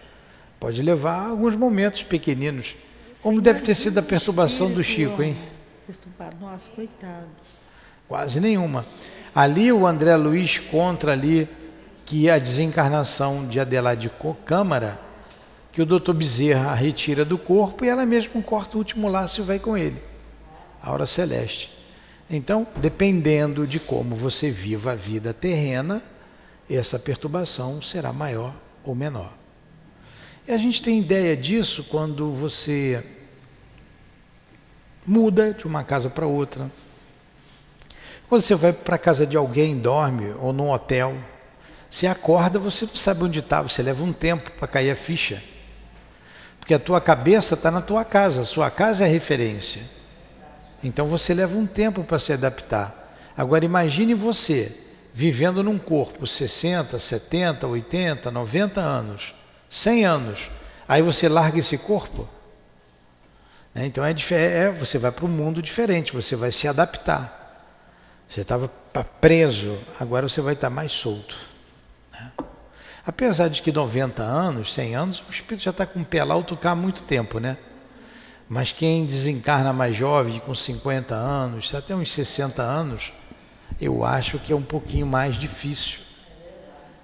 [0.59, 2.75] pode levar alguns momentos pequeninos
[3.21, 5.37] como deve ter sido a perturbação do Chico hein
[5.85, 6.37] Perturbado.
[6.39, 7.27] Nossa, coitado.
[8.07, 8.85] Quase nenhuma.
[9.35, 11.47] Ali o André Luiz contra ali
[12.05, 14.11] que a desencarnação de Adelaide
[14.45, 14.99] Câmara,
[15.73, 19.43] que o doutor Bezerra retira do corpo e ela mesma corta o último laço e
[19.43, 19.99] vai com ele.
[20.83, 21.71] A hora celeste.
[22.29, 26.03] Então, dependendo de como você viva a vida terrena,
[26.69, 29.33] essa perturbação será maior ou menor.
[30.47, 33.03] E a gente tem ideia disso quando você
[35.07, 36.71] muda de uma casa para outra.
[38.29, 41.15] Quando você vai para a casa de alguém, dorme, ou num hotel,
[41.89, 45.41] você acorda, você não sabe onde está, você leva um tempo para cair a ficha.
[46.63, 49.81] Porque a tua cabeça está na tua casa, a sua casa é a referência.
[50.81, 53.13] Então você leva um tempo para se adaptar.
[53.35, 54.73] Agora imagine você
[55.13, 59.35] vivendo num corpo 60, 70, 80, 90 anos,
[59.67, 60.51] 100 anos.
[60.87, 62.29] Aí você larga esse corpo.
[63.75, 63.85] Né?
[63.87, 67.41] Então é, é, você vai para um mundo diferente, você vai se adaptar.
[68.25, 68.69] Você estava
[69.19, 71.35] preso, agora você vai estar mais solto.
[72.13, 72.31] Né?
[73.05, 76.33] Apesar de que 90 anos, 100 anos, o espírito já está com o pé lá
[76.33, 77.57] alto há muito tempo, né?
[78.47, 83.13] Mas quem desencarna mais jovem, com 50 anos, até uns 60 anos,
[83.79, 85.99] eu acho que é um pouquinho mais difícil.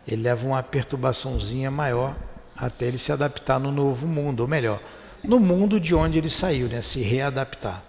[0.08, 2.16] Ele leva uma perturbaçãozinha maior
[2.60, 4.82] até ele se adaptar no novo mundo, ou melhor,
[5.24, 6.82] no mundo de onde ele saiu, né?
[6.82, 7.84] se readaptar.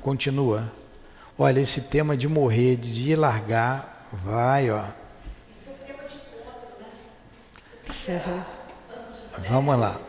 [0.00, 0.70] Continua.
[1.38, 4.84] Olha, esse tema de morrer, de largar, vai, ó.
[5.50, 6.86] Isso é tema de encontro, né?
[9.48, 10.00] Vamos lá.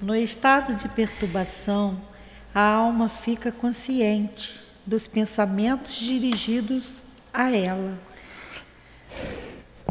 [0.00, 2.00] No estado de perturbação,
[2.54, 7.98] a alma fica consciente dos pensamentos dirigidos a ela.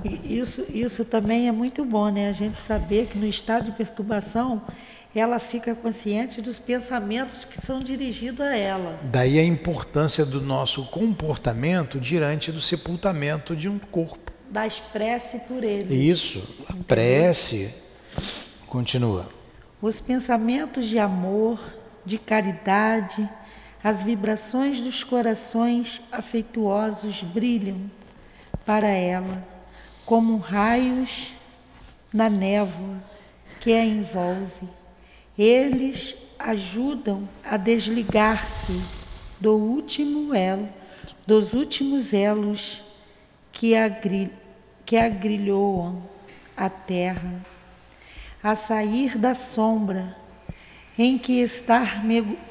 [0.04, 2.30] E isso, isso também é muito bom, né?
[2.30, 4.62] A gente saber que no estado de perturbação
[5.16, 9.00] ela fica consciente dos pensamentos que são dirigidos a ela.
[9.04, 14.27] Daí a importância do nosso comportamento diante do sepultamento de um corpo.
[14.50, 15.94] Das prece por ele.
[15.94, 17.74] Isso, a prece.
[18.68, 19.28] Continua.
[19.82, 21.60] Os pensamentos de amor,
[22.06, 23.30] de caridade,
[23.84, 27.90] as vibrações dos corações afetuosos brilham
[28.66, 29.48] para ela
[30.06, 31.34] como raios
[32.14, 32.98] na névoa
[33.60, 34.68] que a envolve.
[35.38, 38.82] Eles ajudam a desligar-se
[39.40, 40.68] do último elo,
[41.26, 42.82] dos últimos elos
[43.58, 44.32] que, agri,
[44.86, 46.04] que agrilhoam
[46.56, 47.42] a terra,
[48.44, 50.16] a sair da sombra
[50.96, 52.04] em que está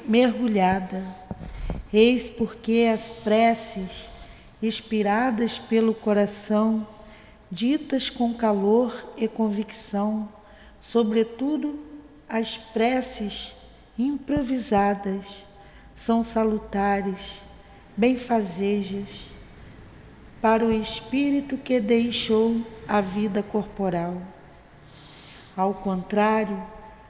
[0.05, 1.01] mergulhada.
[1.93, 4.09] Eis porque as preces,
[4.61, 6.85] inspiradas pelo coração,
[7.49, 10.27] ditas com calor e convicção,
[10.81, 11.79] sobretudo
[12.27, 13.53] as preces
[13.97, 15.45] improvisadas,
[15.95, 17.39] são salutares,
[17.95, 19.36] benfazejas
[20.41, 24.21] para o espírito que deixou a vida corporal.
[25.55, 26.61] Ao contrário,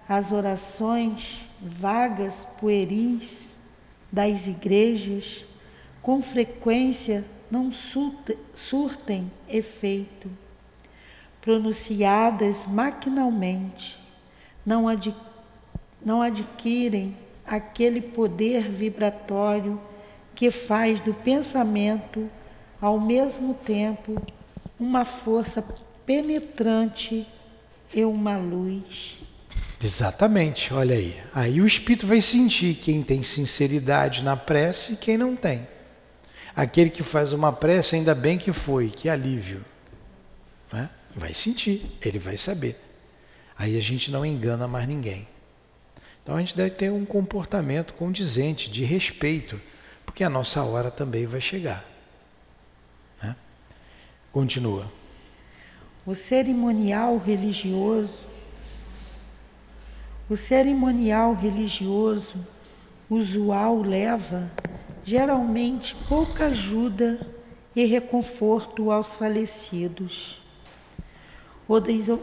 [0.07, 3.57] as orações vagas, pueris
[4.11, 5.45] das igrejas,
[6.01, 7.71] com frequência não
[8.53, 10.29] surtem efeito,
[11.41, 13.97] pronunciadas maquinalmente,
[14.65, 15.13] não, ad,
[16.03, 19.79] não adquirem aquele poder vibratório
[20.35, 22.29] que faz do pensamento,
[22.81, 24.21] ao mesmo tempo,
[24.79, 25.63] uma força
[26.05, 27.25] penetrante
[27.93, 29.19] e uma luz.
[29.83, 31.15] Exatamente, olha aí.
[31.33, 35.67] Aí o espírito vai sentir quem tem sinceridade na prece e quem não tem.
[36.55, 39.63] Aquele que faz uma prece, ainda bem que foi, que alívio.
[40.73, 40.89] Né?
[41.15, 42.75] Vai sentir, ele vai saber.
[43.57, 45.27] Aí a gente não engana mais ninguém.
[46.23, 49.61] Então a gente deve ter um comportamento condizente, de respeito,
[50.05, 51.85] porque a nossa hora também vai chegar.
[54.38, 54.86] Continua.
[56.06, 58.28] O cerimonial religioso
[60.30, 62.45] o cerimonial religioso
[63.10, 64.52] usual leva,
[65.04, 67.19] geralmente, pouca ajuda
[67.76, 70.39] e reconforto aos falecidos.
[71.67, 72.19] O, des o,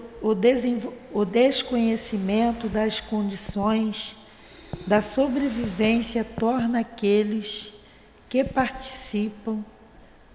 [1.13, 4.15] o desconhecimento das condições
[4.87, 7.73] da sobrevivência torna aqueles
[8.29, 9.65] que participam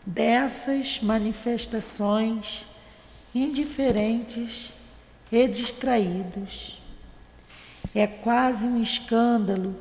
[0.06, 2.66] dessas manifestações
[3.34, 4.74] indiferentes
[5.32, 6.82] e distraídos.
[7.94, 9.76] É quase um escândalo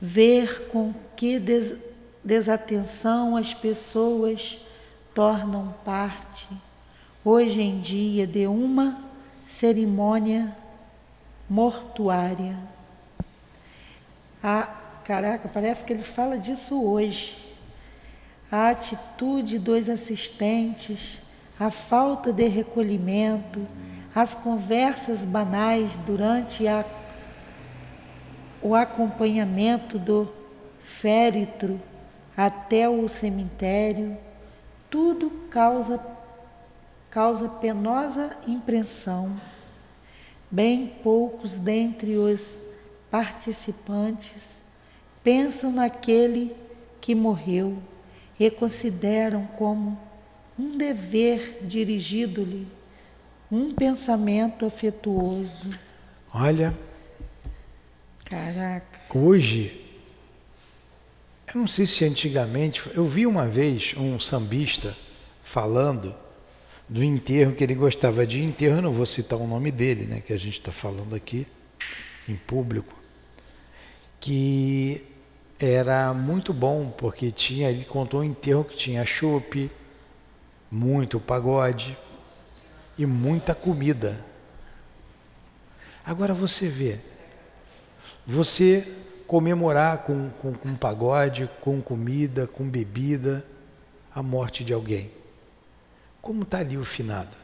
[0.00, 1.76] ver com que des
[2.24, 4.58] desatenção as pessoas
[5.14, 6.48] tornam parte,
[7.22, 8.98] hoje em dia, de uma
[9.46, 10.56] cerimônia
[11.48, 12.58] mortuária.
[14.42, 17.43] Ah, caraca, parece que ele fala disso hoje.
[18.50, 21.20] A atitude dos assistentes,
[21.58, 23.66] a falta de recolhimento,
[24.14, 26.84] as conversas banais durante a
[28.62, 30.32] o acompanhamento do
[30.82, 31.78] féretro
[32.34, 34.16] até o cemitério,
[34.88, 36.00] tudo causa,
[37.10, 39.38] causa penosa impressão.
[40.50, 42.58] Bem poucos dentre os
[43.10, 44.62] participantes
[45.22, 46.56] pensam naquele
[47.02, 47.76] que morreu
[48.38, 49.98] reconsideram como
[50.58, 52.66] um dever dirigido-lhe
[53.50, 55.70] um pensamento afetuoso.
[56.32, 56.74] Olha,
[58.24, 59.00] Caraca.
[59.14, 59.80] hoje,
[61.54, 64.96] eu não sei se antigamente, eu vi uma vez um sambista
[65.42, 66.14] falando
[66.88, 70.20] do enterro que ele gostava de enterro, eu não vou citar o nome dele, né,
[70.20, 71.46] que a gente está falando aqui
[72.28, 72.98] em público,
[74.20, 75.04] que
[75.58, 79.70] era muito bom, porque tinha, ele contou um enterro que tinha chope,
[80.70, 81.96] muito pagode
[82.98, 84.18] e muita comida.
[86.04, 86.98] Agora você vê,
[88.26, 88.86] você
[89.26, 93.44] comemorar com, com, com pagode, com comida, com bebida,
[94.14, 95.10] a morte de alguém.
[96.20, 97.43] Como está ali o finado?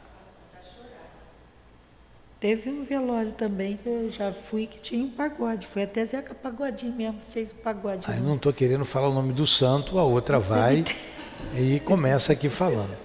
[2.41, 5.67] Teve um velório também que eu já fui que tinha um pagode.
[5.67, 8.07] Foi até Zeca Pagodinho mesmo, fez o pagode.
[8.09, 10.83] Aí não estou querendo falar o nome do santo, a outra vai
[11.55, 12.97] e começa aqui falando.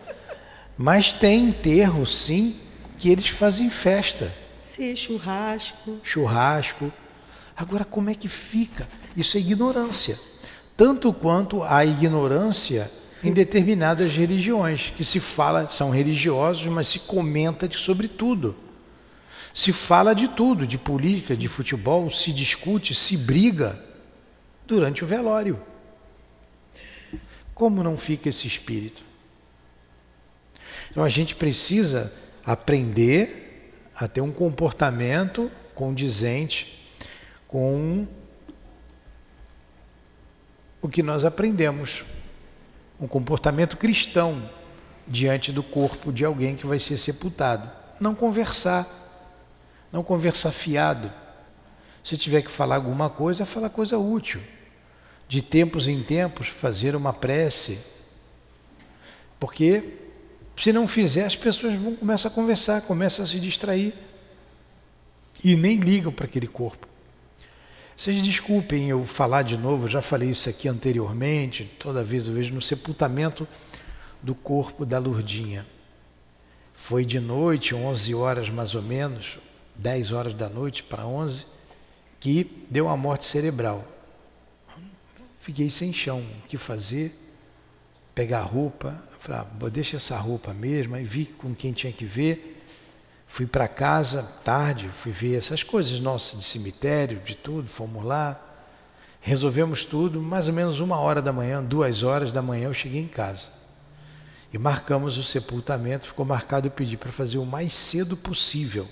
[0.77, 2.55] Mas tem enterro, sim,
[2.97, 4.33] que eles fazem festa,
[4.63, 5.99] Sim, churrasco.
[6.01, 6.91] churrasco.
[7.57, 8.87] Agora, como é que fica?
[9.17, 10.17] Isso é ignorância.
[10.77, 12.89] Tanto quanto a ignorância
[13.23, 18.55] em determinadas religiões, que se fala, são religiosos, mas se comenta de sobre tudo.
[19.55, 23.81] Se fala de tudo, de política, de futebol, se discute, se briga
[24.67, 25.63] durante o velório.
[27.53, 29.01] Como não fica esse espírito?
[30.91, 32.13] Então a gente precisa
[32.45, 36.85] aprender a ter um comportamento condizente
[37.47, 38.05] com
[40.81, 42.03] o que nós aprendemos.
[42.99, 44.49] Um comportamento cristão
[45.07, 47.71] diante do corpo de alguém que vai ser sepultado.
[48.01, 49.04] Não conversar,
[49.95, 51.11] não conversar fiado.
[52.03, 54.41] Se tiver que falar alguma coisa, falar coisa útil.
[55.27, 57.79] De tempos em tempos, fazer uma prece.
[59.39, 59.93] Porque
[60.57, 63.93] se não fizer, as pessoas vão começar a conversar, começam a se distrair.
[65.43, 66.87] E nem ligam para aquele corpo.
[67.95, 72.53] Vocês desculpem eu falar de novo, já falei isso aqui anteriormente, toda vez eu vejo
[72.53, 73.47] no sepultamento
[74.21, 75.65] do corpo da Lurdinha.
[76.73, 79.39] Foi de noite, 11 horas mais ou menos,
[79.77, 81.45] 10 horas da noite para 11,
[82.19, 83.85] que deu uma morte cerebral.
[85.39, 87.15] Fiquei sem chão, o que fazer?
[88.15, 92.05] Pegar a roupa, falei, ah, deixa essa roupa mesmo, aí vi com quem tinha que
[92.05, 92.63] ver.
[93.27, 98.39] Fui para casa tarde, fui ver essas coisas nossas de cemitério, de tudo, fomos lá,
[99.19, 103.01] resolvemos tudo, mais ou menos uma hora da manhã, duas horas da manhã eu cheguei
[103.01, 103.49] em casa.
[104.53, 108.87] E marcamos o sepultamento, ficou marcado eu pedi para fazer o mais cedo possível.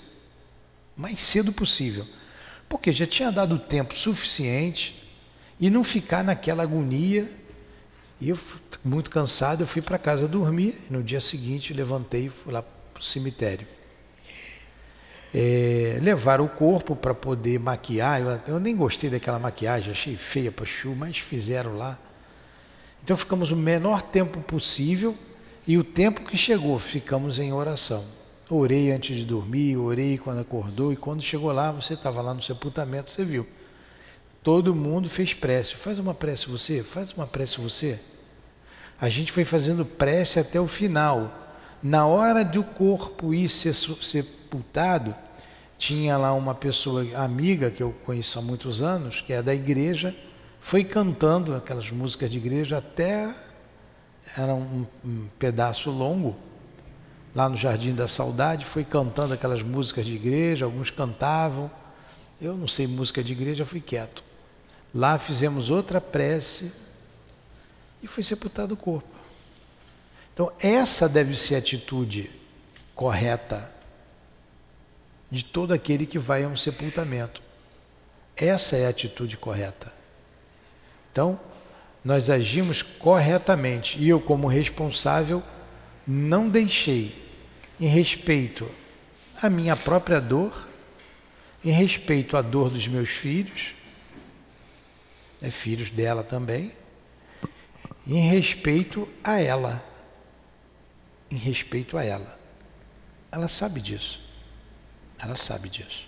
[0.96, 2.06] Mais cedo possível.
[2.68, 5.08] Porque já tinha dado tempo suficiente
[5.60, 7.30] e não ficar naquela agonia.
[8.20, 8.38] E eu,
[8.84, 10.80] muito cansado, eu fui para casa dormir.
[10.90, 13.66] No dia seguinte levantei e fui lá para o cemitério
[15.34, 18.20] é, levaram o corpo para poder maquiar.
[18.20, 21.98] Eu, eu, nem gostei daquela maquiagem, achei feia para chu, mas fizeram lá.
[23.02, 25.14] Então ficamos o menor tempo possível
[25.66, 28.04] e o tempo que chegou ficamos em oração.
[28.56, 32.40] Orei antes de dormir, orei quando acordou e quando chegou lá, você estava lá no
[32.40, 33.44] sepultamento, você viu.
[34.44, 35.74] Todo mundo fez prece.
[35.74, 37.98] Faz uma prece você, faz uma prece você.
[39.00, 41.32] A gente foi fazendo prece até o final.
[41.82, 45.12] Na hora do corpo ir ser sepultado,
[45.76, 50.14] tinha lá uma pessoa amiga que eu conheço há muitos anos, que é da igreja,
[50.60, 53.34] foi cantando aquelas músicas de igreja até
[54.38, 56.36] era um, um pedaço longo
[57.34, 61.70] lá no Jardim da Saudade, foi cantando aquelas músicas de igreja, alguns cantavam.
[62.40, 64.22] Eu não sei música de igreja, fui quieto.
[64.94, 66.72] Lá fizemos outra prece
[68.02, 69.08] e foi sepultado o corpo.
[70.32, 72.30] Então, essa deve ser a atitude
[72.94, 73.70] correta
[75.30, 77.42] de todo aquele que vai a um sepultamento.
[78.36, 79.92] Essa é a atitude correta.
[81.10, 81.38] Então,
[82.04, 85.42] nós agimos corretamente e eu, como responsável,
[86.06, 87.23] não deixei,
[87.80, 88.70] em respeito
[89.42, 90.68] à minha própria dor,
[91.64, 93.74] em respeito à dor dos meus filhos,
[95.40, 96.72] né, filhos dela também,
[98.06, 99.84] em respeito a ela.
[101.30, 102.38] Em respeito a ela.
[103.32, 104.20] Ela sabe disso.
[105.18, 106.06] Ela sabe disso.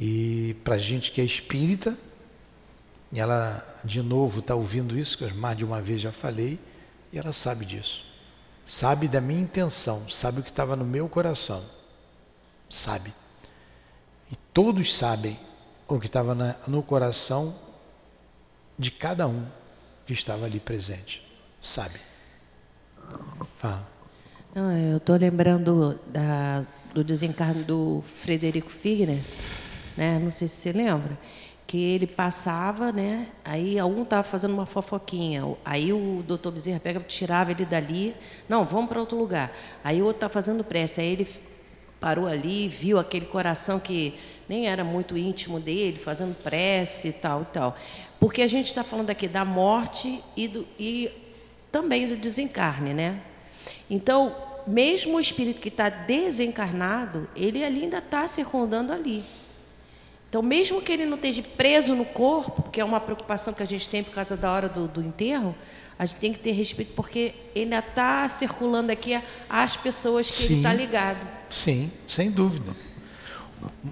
[0.00, 1.98] E para a gente que é espírita,
[3.12, 6.58] e ela de novo está ouvindo isso, que eu mais de uma vez já falei,
[7.12, 8.07] e ela sabe disso.
[8.68, 11.64] Sabe da minha intenção, sabe o que estava no meu coração.
[12.68, 13.14] Sabe.
[14.30, 15.40] E todos sabem
[15.88, 16.34] o que estava
[16.66, 17.56] no coração
[18.78, 19.46] de cada um
[20.06, 21.26] que estava ali presente.
[21.62, 21.98] sabe.
[23.56, 23.88] Fala.
[24.54, 26.62] Não, eu estou lembrando da,
[26.92, 29.18] do desencarno do Frederico Figner,
[29.96, 30.18] né?
[30.18, 31.18] não sei se você lembra,
[31.68, 33.28] que ele passava, né?
[33.44, 38.16] aí um estava fazendo uma fofoquinha, aí o doutor Bezerra pega, tirava ele dali,
[38.48, 39.54] não, vamos para outro lugar.
[39.84, 41.28] Aí o outro está fazendo pressa, aí ele
[42.00, 44.14] parou ali, viu aquele coração que
[44.48, 47.76] nem era muito íntimo dele, fazendo prece e tal e tal.
[48.18, 51.10] Porque a gente está falando aqui da morte e, do, e
[51.70, 53.20] também do desencarne, né?
[53.90, 54.34] Então,
[54.66, 59.22] mesmo o espírito que está desencarnado, ele ali ainda está circundando ali.
[60.28, 63.66] Então, mesmo que ele não esteja preso no corpo, que é uma preocupação que a
[63.66, 65.54] gente tem por causa da hora do, do enterro,
[65.98, 69.18] a gente tem que ter respeito, porque ele ainda está circulando aqui
[69.48, 70.52] as pessoas que tá Sim.
[70.52, 71.28] ele está ligado.
[71.50, 72.72] Sim, sem dúvida.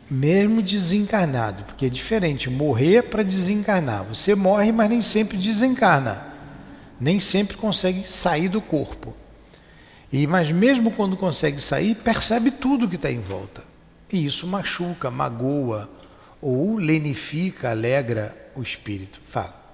[0.09, 4.05] Mesmo desencarnado, porque é diferente morrer para desencarnar.
[4.05, 6.35] Você morre, mas nem sempre desencarna.
[7.01, 9.15] Nem sempre consegue sair do corpo.
[10.13, 13.65] E mas mesmo quando consegue sair, percebe tudo que está em volta.
[14.13, 15.91] E isso machuca, magoa
[16.41, 19.21] ou lenifica, alegra o espírito.
[19.23, 19.66] Fala.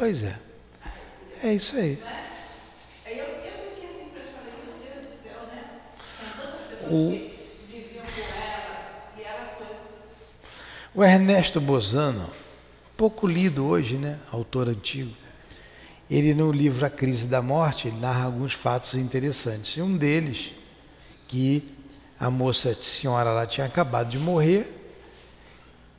[0.00, 0.34] Pois é.
[1.44, 2.02] É isso aí.
[6.88, 7.30] O,
[10.94, 12.30] o Ernesto Bozano,
[12.96, 14.18] pouco lido hoje, né?
[14.32, 15.14] Autor antigo.
[16.10, 19.76] Ele no livro A Crise da Morte, ele narra alguns fatos interessantes.
[19.76, 20.54] E um deles,
[21.28, 21.62] que
[22.18, 24.66] a moça a senhora lá tinha acabado de morrer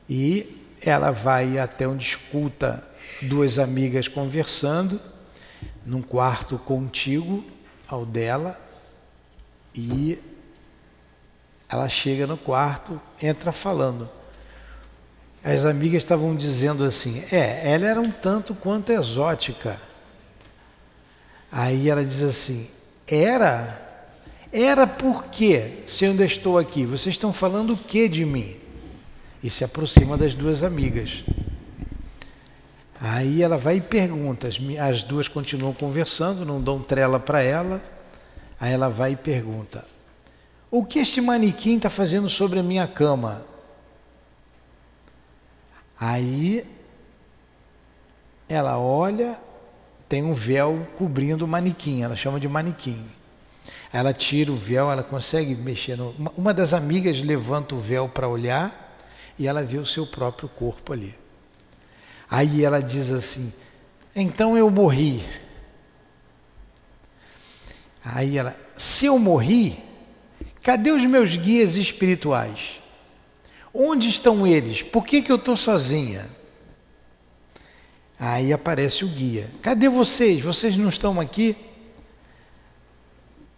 [0.10, 2.90] e ela vai até onde escuta
[3.24, 5.00] duas amigas conversando
[5.86, 7.44] num quarto contíguo
[7.88, 8.60] ao dela
[9.76, 10.20] e
[11.70, 14.10] ela chega no quarto, entra falando.
[15.44, 19.80] As amigas estavam dizendo assim: é, ela era um tanto quanto exótica.
[21.52, 22.70] Aí ela diz assim:
[23.08, 23.80] era?
[24.52, 28.58] Era porque, se eu ainda estou aqui, vocês estão falando o que de mim?
[29.42, 31.24] E se aproxima das duas amigas.
[33.04, 37.82] Aí ela vai e pergunta, as, duas continuam conversando, não dão trela para ela.
[38.60, 39.84] Aí ela vai e pergunta:
[40.70, 43.44] O que este manequim está fazendo sobre a minha cama?
[46.00, 46.64] Aí
[48.48, 49.42] ela olha,
[50.08, 53.04] tem um véu cobrindo o manequim, ela chama de manequim.
[53.92, 55.98] Ela tira o véu, ela consegue mexer.
[55.98, 58.96] No, uma das amigas levanta o véu para olhar
[59.40, 61.21] e ela vê o seu próprio corpo ali.
[62.32, 63.52] Aí ela diz assim:
[64.16, 65.22] então eu morri.
[68.06, 69.78] Aí ela: se eu morri,
[70.64, 72.80] cadê os meus guias espirituais?
[73.74, 74.82] Onde estão eles?
[74.82, 76.30] Por que, que eu estou sozinha?
[78.18, 80.42] Aí aparece o guia: cadê vocês?
[80.42, 81.58] Vocês não estão aqui?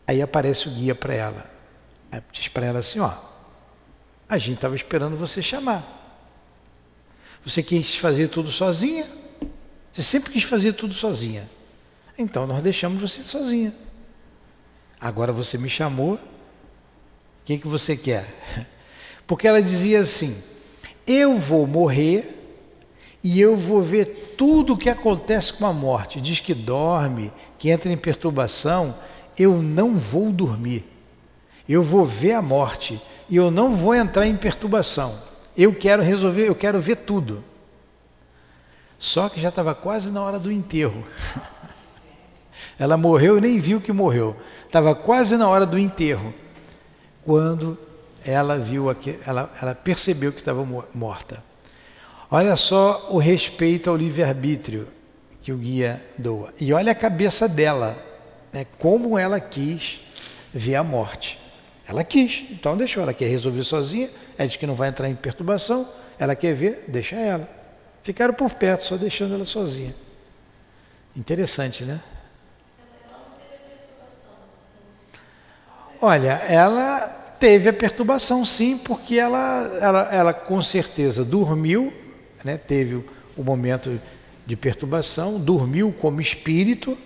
[0.08, 1.54] Aí aparece o guia para ela.
[2.32, 3.14] Diz para ela assim: ó,
[4.28, 6.03] a gente estava esperando você chamar.
[7.46, 9.06] Você quis fazer tudo sozinha?
[9.92, 11.50] Você sempre quis fazer tudo sozinha.
[12.18, 13.74] Então nós deixamos você sozinha.
[15.00, 16.14] Agora você me chamou.
[16.14, 16.20] O
[17.46, 18.26] que, que você quer?
[19.28, 20.36] Porque ela dizia assim:
[21.06, 22.44] Eu vou morrer
[23.24, 26.22] e eu vou ver tudo o que acontece com a morte.
[26.22, 28.98] Diz que dorme, que entra em perturbação.
[29.38, 30.86] Eu não vou dormir.
[31.68, 35.33] Eu vou ver a morte e eu não vou entrar em perturbação.
[35.56, 37.44] Eu quero resolver, eu quero ver tudo.
[38.98, 41.06] Só que já estava quase na hora do enterro.
[42.80, 44.36] Ela morreu e nem viu que morreu.
[44.66, 46.34] Estava quase na hora do enterro.
[47.24, 47.78] Quando
[48.26, 51.44] ela viu aqui, ela, ela percebeu que estava morta.
[52.32, 54.88] Olha só o respeito ao livre-arbítrio
[55.42, 56.54] que o guia doa.
[56.60, 57.96] E olha a cabeça dela,
[58.52, 60.02] né, como ela quis
[60.54, 61.40] ver a morte.
[61.86, 63.04] Ela quis, então deixou.
[63.04, 66.86] Ela quer resolver sozinha, ela diz que não vai entrar em perturbação, ela quer ver,
[66.88, 67.50] deixa ela.
[68.02, 69.96] Ficaram por perto, só deixando ela sozinha.
[71.16, 72.00] Interessante, né?
[76.02, 77.00] Olha, ela
[77.40, 81.94] teve a perturbação sim, porque ela, ela, ela com certeza dormiu,
[82.44, 82.58] né?
[82.58, 83.04] teve
[83.38, 84.00] o momento
[84.46, 86.98] de perturbação, dormiu como espírito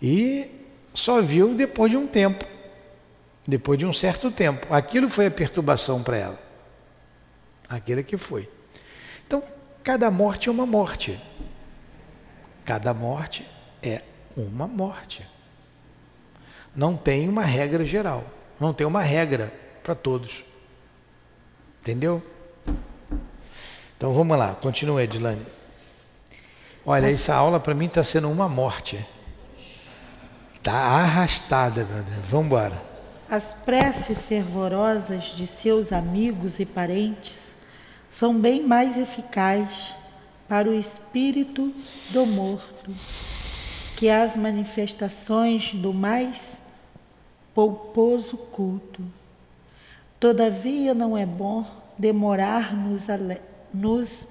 [0.00, 0.48] e
[0.94, 2.44] só viu depois de um tempo,
[3.46, 4.72] depois de um certo tempo.
[4.72, 6.38] Aquilo foi a perturbação para ela.
[7.68, 8.48] Aquilo que foi.
[9.26, 9.42] Então,
[9.82, 11.20] cada morte é uma morte.
[12.64, 13.46] Cada morte
[13.82, 14.02] é
[14.36, 15.26] uma morte.
[16.74, 18.24] Não tem uma regra geral.
[18.60, 20.44] Não tem uma regra para todos.
[21.80, 22.22] Entendeu?
[23.96, 25.44] Então vamos lá, continue, Edilane.
[26.84, 29.04] Olha, essa aula para mim está sendo uma morte.
[30.56, 32.18] Está arrastada, meu Deus.
[32.24, 32.91] Vamos embora.
[33.32, 37.46] As preces fervorosas de seus amigos e parentes
[38.10, 39.94] são bem mais eficazes
[40.46, 41.72] para o espírito
[42.10, 42.92] do morto
[43.96, 46.60] que as manifestações do mais
[47.54, 49.02] pouposo culto.
[50.20, 51.64] Todavia não é bom
[51.96, 53.06] demorar-nos
[53.72, 54.26] nos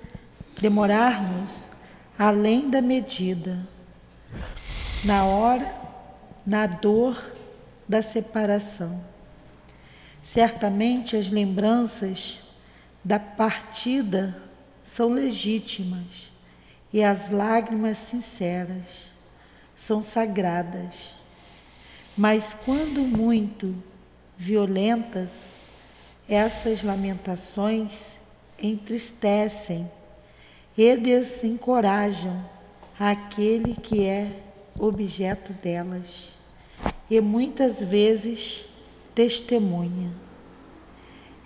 [0.61, 1.69] demorarmos
[2.19, 3.57] além da medida
[5.03, 5.73] na hora
[6.45, 7.30] na dor
[7.91, 9.03] da separação.
[10.23, 12.39] Certamente as lembranças
[13.03, 14.33] da partida
[14.81, 16.31] são legítimas
[16.93, 19.11] e as lágrimas sinceras
[19.75, 21.15] são sagradas.
[22.17, 23.75] Mas quando muito
[24.37, 25.55] violentas,
[26.29, 28.13] essas lamentações
[28.57, 29.91] entristecem
[30.77, 32.41] e desencorajam
[32.97, 34.31] aquele que é
[34.79, 36.39] objeto delas
[37.09, 38.65] e muitas vezes
[39.13, 40.11] testemunha.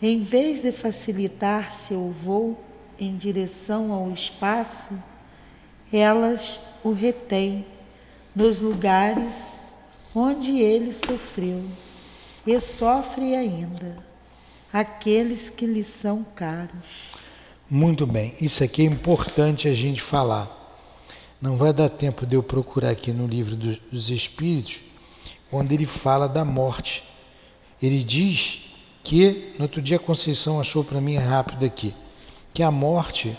[0.02, 2.60] Em vez de facilitar seu voo
[3.00, 4.92] em direção ao espaço,
[5.92, 7.66] elas o retêm
[8.36, 9.60] nos lugares
[10.14, 11.64] onde ele sofreu
[12.46, 13.98] e sofre ainda
[14.72, 17.16] aqueles que lhe são caros.
[17.70, 20.52] Muito bem, isso aqui é importante a gente falar.
[21.42, 24.82] Não vai dar tempo de eu procurar aqui no livro dos Espíritos,
[25.56, 27.02] quando ele fala da morte.
[27.82, 31.96] Ele diz que, no outro dia a Conceição achou para mim rápido aqui,
[32.54, 33.38] que a morte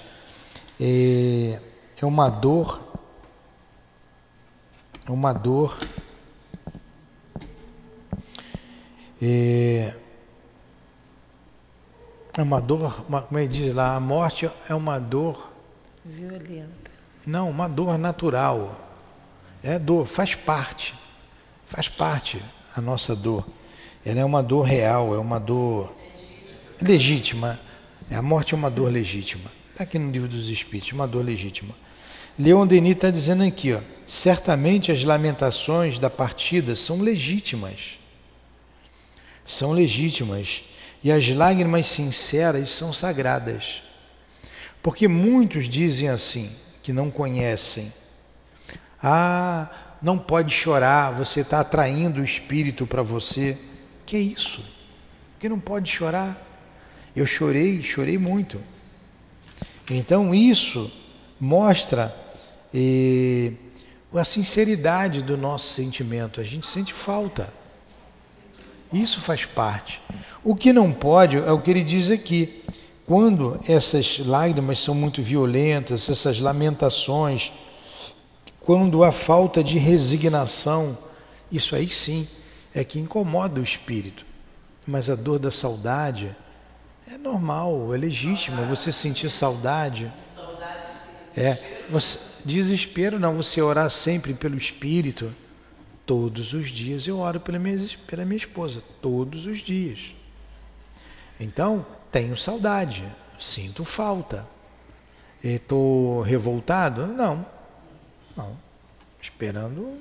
[0.80, 1.60] é,
[2.00, 2.80] é uma dor,
[5.06, 5.78] é uma dor
[9.20, 9.94] é,
[12.38, 15.52] é uma dor, uma, como ele diz lá, a morte é uma dor
[16.02, 16.90] violenta.
[17.26, 18.74] Não, uma dor natural.
[19.62, 20.94] É dor, faz parte.
[21.66, 22.40] Faz parte
[22.74, 23.46] a nossa dor.
[24.04, 25.94] Ela é uma dor real, é uma dor
[26.80, 27.58] legítima.
[28.10, 29.50] A morte é uma dor legítima.
[29.72, 31.74] Está aqui no livro dos Espíritos, uma dor legítima.
[32.38, 37.98] Leon Denis está dizendo aqui, ó, certamente as lamentações da partida são legítimas.
[39.44, 40.62] São legítimas.
[41.02, 43.82] E as lágrimas sinceras são sagradas.
[44.82, 47.92] Porque muitos dizem assim, que não conhecem.
[49.02, 49.68] Ah,
[50.00, 53.58] não pode chorar, você está atraindo o espírito para você.
[54.04, 54.62] Que isso?
[55.38, 56.42] Que não pode chorar?
[57.14, 58.60] Eu chorei, chorei muito.
[59.90, 60.90] Então isso
[61.40, 62.14] mostra
[62.74, 63.52] eh,
[64.14, 66.40] a sinceridade do nosso sentimento.
[66.40, 67.52] A gente sente falta.
[68.92, 70.00] Isso faz parte.
[70.44, 72.62] O que não pode é o que ele diz aqui.
[73.04, 77.52] Quando essas lágrimas são muito violentas, essas lamentações,
[78.66, 80.98] quando há falta de resignação,
[81.52, 82.26] isso aí sim
[82.74, 84.26] é que incomoda o espírito.
[84.84, 86.34] Mas a dor da saudade
[87.08, 90.12] é normal, é legítimo você sentir saudade.
[91.36, 91.56] É,
[91.88, 95.32] você, desespero não, você orar sempre pelo espírito.
[96.04, 100.12] Todos os dias eu oro pela minha, pela minha esposa, todos os dias.
[101.38, 103.04] Então, tenho saudade,
[103.38, 104.44] sinto falta.
[105.42, 107.06] Estou revoltado?
[107.06, 107.46] Não,
[108.36, 108.56] não.
[109.20, 109.98] Esperando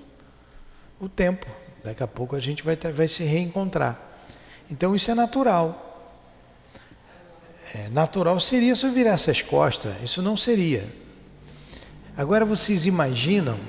[1.00, 1.48] o tempo.
[1.84, 4.00] Daqui a pouco a gente vai, ter, vai se reencontrar.
[4.70, 5.82] Então isso é natural.
[7.74, 9.94] É, natural seria se eu virasse as costas.
[10.04, 10.88] Isso não seria.
[12.18, 13.60] Agora vocês imaginam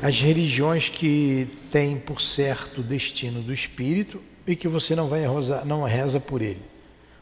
[0.00, 5.26] as religiões que têm por certo o destino do espírito e que você não vai
[5.26, 6.62] rezar, não reza por ele.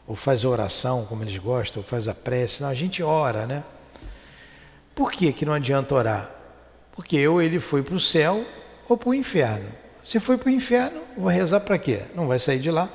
[0.07, 2.61] Ou faz a oração, como eles gostam, ou faz a prece.
[2.61, 3.63] Não, a gente ora, né?
[4.93, 6.31] Por que, que não adianta orar?
[6.95, 8.45] Porque ou ele foi para o céu
[8.87, 9.69] ou para o inferno.
[10.03, 12.03] Se foi para o inferno, vou rezar para quê?
[12.15, 12.89] Não vai sair de lá.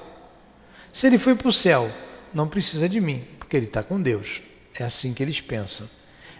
[0.93, 1.91] Se ele foi para o céu,
[2.33, 4.43] não precisa de mim, porque ele está com Deus.
[4.79, 5.89] É assim que eles pensam.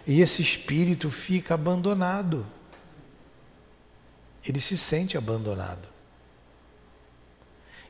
[0.07, 2.45] E esse espírito fica abandonado.
[4.47, 5.87] Ele se sente abandonado.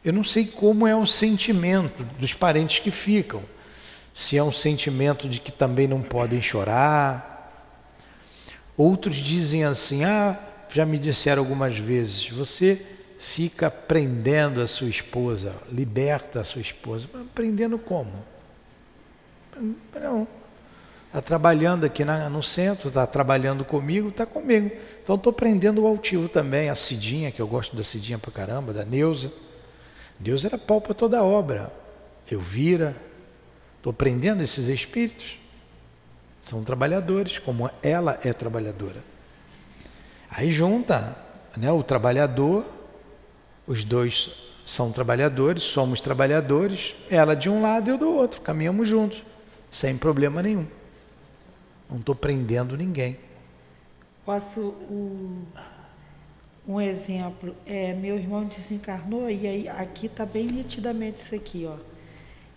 [0.03, 3.43] Eu não sei como é o sentimento dos parentes que ficam.
[4.13, 7.30] Se é um sentimento de que também não podem chorar,
[8.77, 10.37] Outros dizem assim: ah,
[10.69, 12.81] já me disseram algumas vezes, você
[13.19, 17.07] fica prendendo a sua esposa, liberta a sua esposa.
[17.13, 18.11] Mas prendendo como?
[19.93, 20.27] Não.
[21.07, 24.71] Está trabalhando aqui na, no centro, está trabalhando comigo, está comigo.
[25.03, 28.71] Então estou prendendo o altivo também, a Cidinha, que eu gosto da Cidinha pra caramba,
[28.71, 29.31] da Neuza.
[30.17, 31.71] Deus era pau para toda obra.
[32.31, 32.95] Elvira,
[33.75, 35.40] estou prendendo esses espíritos.
[36.41, 39.03] São trabalhadores, como ela é trabalhadora.
[40.29, 41.15] Aí junta
[41.57, 42.65] né, o trabalhador,
[43.67, 48.87] os dois são trabalhadores, somos trabalhadores, ela de um lado e eu do outro, caminhamos
[48.87, 49.23] juntos,
[49.69, 50.65] sem problema nenhum.
[51.89, 53.17] Não estou prendendo ninguém.
[54.25, 55.43] Posso um,
[56.67, 57.55] um exemplo?
[57.65, 61.75] É, meu irmão desencarnou e aí aqui está bem nitidamente isso aqui, ó.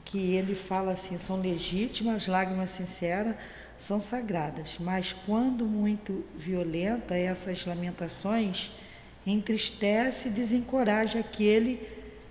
[0.05, 3.35] Que ele fala assim, são legítimas, lágrimas sinceras,
[3.79, 8.71] são sagradas, mas quando muito violenta, essas lamentações
[9.27, 11.81] entristece e desencoraja aquele,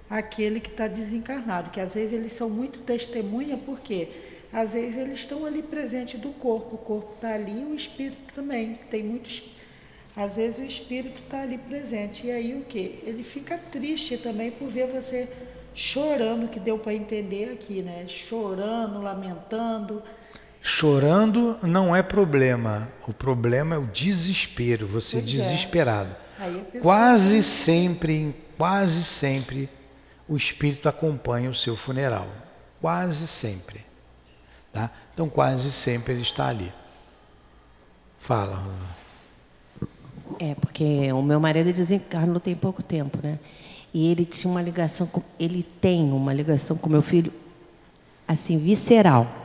[0.10, 4.10] aquele que está desencarnado, que às vezes eles são muito testemunha, porque
[4.52, 8.76] às vezes eles estão ali presente do corpo, o corpo está ali, o espírito também,
[8.89, 9.44] tem muitos
[10.16, 12.28] às vezes o espírito está ali presente.
[12.28, 13.00] E aí o que?
[13.04, 15.28] Ele fica triste também por ver você
[15.74, 18.06] chorando, que deu para entender aqui, né?
[18.08, 20.04] Chorando, lamentando,
[20.66, 22.88] Chorando não é problema.
[23.05, 25.36] O problema é o desespero, você pois é.
[25.38, 26.16] desesperado.
[26.74, 26.80] É.
[26.80, 29.70] Quase sempre, quase sempre,
[30.26, 32.26] o espírito acompanha o seu funeral.
[32.80, 33.82] Quase sempre.
[34.72, 34.89] Tá?
[35.14, 36.72] Então, quase sempre ele está ali.
[38.18, 38.64] Fala.
[40.39, 43.38] É, porque o meu marido desencarnou tem pouco tempo, né?
[43.93, 47.34] E ele tinha uma ligação, com, ele tem uma ligação com meu filho,
[48.26, 49.43] assim, visceral.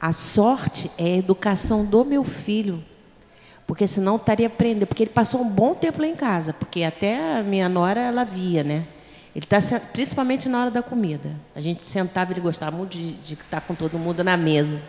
[0.00, 2.82] A sorte é a educação do meu filho.
[3.66, 4.86] Porque senão estaria aprendendo.
[4.86, 6.52] Porque ele passou um bom tempo lá em casa.
[6.52, 8.84] Porque até a minha nora, ela via, né?
[9.34, 9.58] Ele está
[9.92, 11.30] principalmente na hora da comida.
[11.56, 14.84] A gente sentava, ele gostava muito de, de estar com todo mundo na mesa.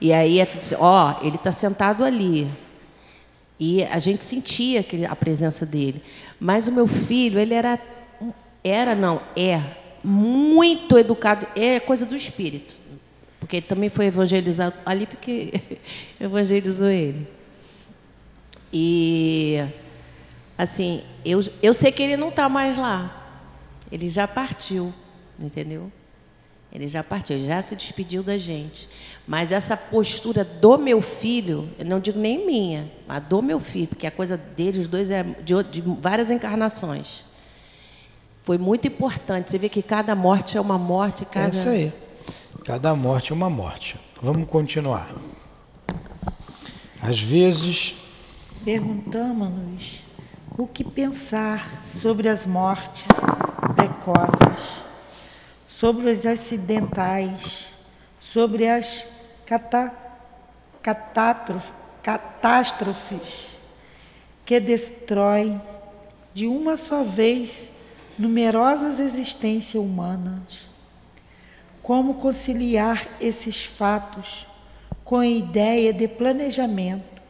[0.00, 0.38] E aí,
[0.78, 2.48] ó, ele está sentado ali.
[3.58, 6.02] E a gente sentia a presença dele.
[6.38, 7.80] Mas o meu filho, ele era,
[8.62, 9.60] era não, é
[10.04, 11.46] muito educado.
[11.56, 12.74] É coisa do espírito.
[13.38, 15.52] Porque ele também foi evangelizado ali porque
[16.20, 17.26] evangelizou ele.
[18.72, 19.64] E
[20.56, 23.14] assim, eu, eu sei que ele não está mais lá.
[23.90, 24.92] Ele já partiu,
[25.38, 25.90] entendeu?
[26.70, 28.88] Ele já partiu, já se despediu da gente.
[29.26, 33.88] Mas essa postura do meu filho, eu não digo nem minha, mas do meu filho,
[33.88, 37.24] porque a coisa deles dois é de, de várias encarnações.
[38.42, 39.50] Foi muito importante.
[39.50, 41.48] Você vê que cada morte é uma morte, cada.
[41.48, 41.92] É isso aí.
[42.64, 43.98] Cada morte é uma morte.
[44.22, 45.10] Vamos continuar.
[47.00, 47.94] Às vezes.
[48.64, 50.00] Perguntamos-nos
[50.56, 53.06] o que pensar sobre as mortes
[53.74, 54.82] precoces,
[55.68, 57.68] sobre os acidentais,
[58.20, 59.04] sobre as
[59.46, 59.94] cata,
[62.02, 63.56] catástrofes
[64.44, 65.60] que destroem
[66.34, 67.72] de uma só vez
[68.18, 70.67] numerosas existências humanas
[71.88, 74.46] como conciliar esses fatos
[75.02, 77.22] com a ideia de planejamento,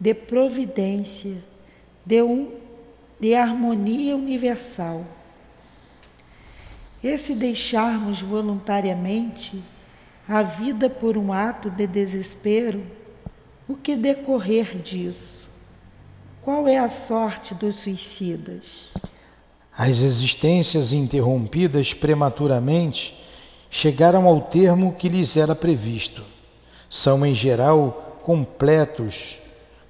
[0.00, 1.44] de providência,
[2.02, 2.50] de, um,
[3.20, 5.04] de harmonia universal?
[7.04, 9.62] E se deixarmos voluntariamente
[10.26, 12.82] a vida por um ato de desespero,
[13.68, 15.46] o que decorrer disso?
[16.40, 18.88] Qual é a sorte dos suicidas?
[19.76, 23.20] As existências interrompidas prematuramente
[23.74, 26.22] chegaram ao termo que lhes era previsto.
[26.90, 29.38] São, em geral, completos,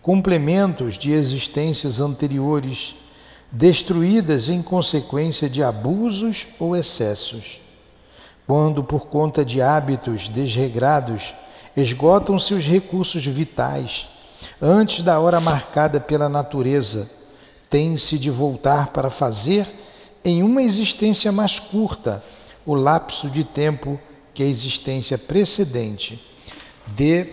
[0.00, 2.94] complementos de existências anteriores,
[3.50, 7.60] destruídas em consequência de abusos ou excessos.
[8.46, 11.34] Quando, por conta de hábitos desregrados,
[11.76, 14.06] esgotam-se os recursos vitais,
[14.60, 17.10] antes da hora marcada pela natureza,
[17.68, 19.66] tem-se de voltar para fazer,
[20.24, 22.22] em uma existência mais curta,
[22.64, 24.00] o lapso de tempo
[24.34, 26.22] que a existência precedente
[26.86, 27.26] de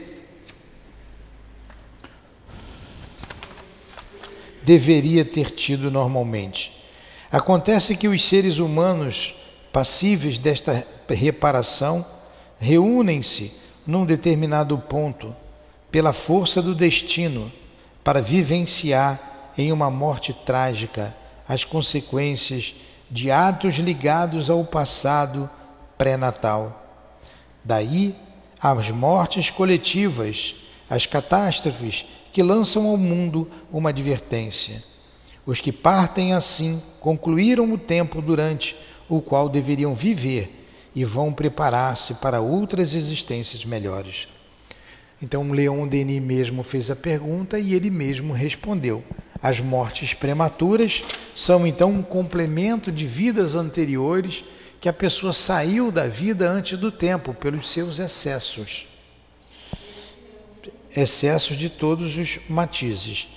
[4.63, 6.71] deveria ter tido normalmente.
[7.31, 9.35] Acontece que os seres humanos
[9.71, 12.05] passíveis desta reparação
[12.59, 13.53] reúnem-se
[13.85, 15.35] num determinado ponto
[15.91, 17.51] pela força do destino
[18.03, 21.15] para vivenciar em uma morte trágica
[21.47, 22.75] as consequências
[23.09, 25.49] de atos ligados ao passado
[25.97, 26.85] pré-natal.
[27.63, 28.15] Daí
[28.61, 30.55] as mortes coletivas,
[30.89, 34.83] as catástrofes que lançam ao mundo uma advertência.
[35.45, 38.75] Os que partem assim concluíram o tempo durante
[39.07, 44.27] o qual deveriam viver e vão preparar-se para outras existências melhores.
[45.21, 49.03] Então, Leon Denis mesmo fez a pergunta e ele mesmo respondeu.
[49.41, 51.03] As mortes prematuras
[51.35, 54.43] são então um complemento de vidas anteriores
[54.79, 58.85] que a pessoa saiu da vida antes do tempo pelos seus excessos.
[60.95, 63.27] Excessos de todos os matizes.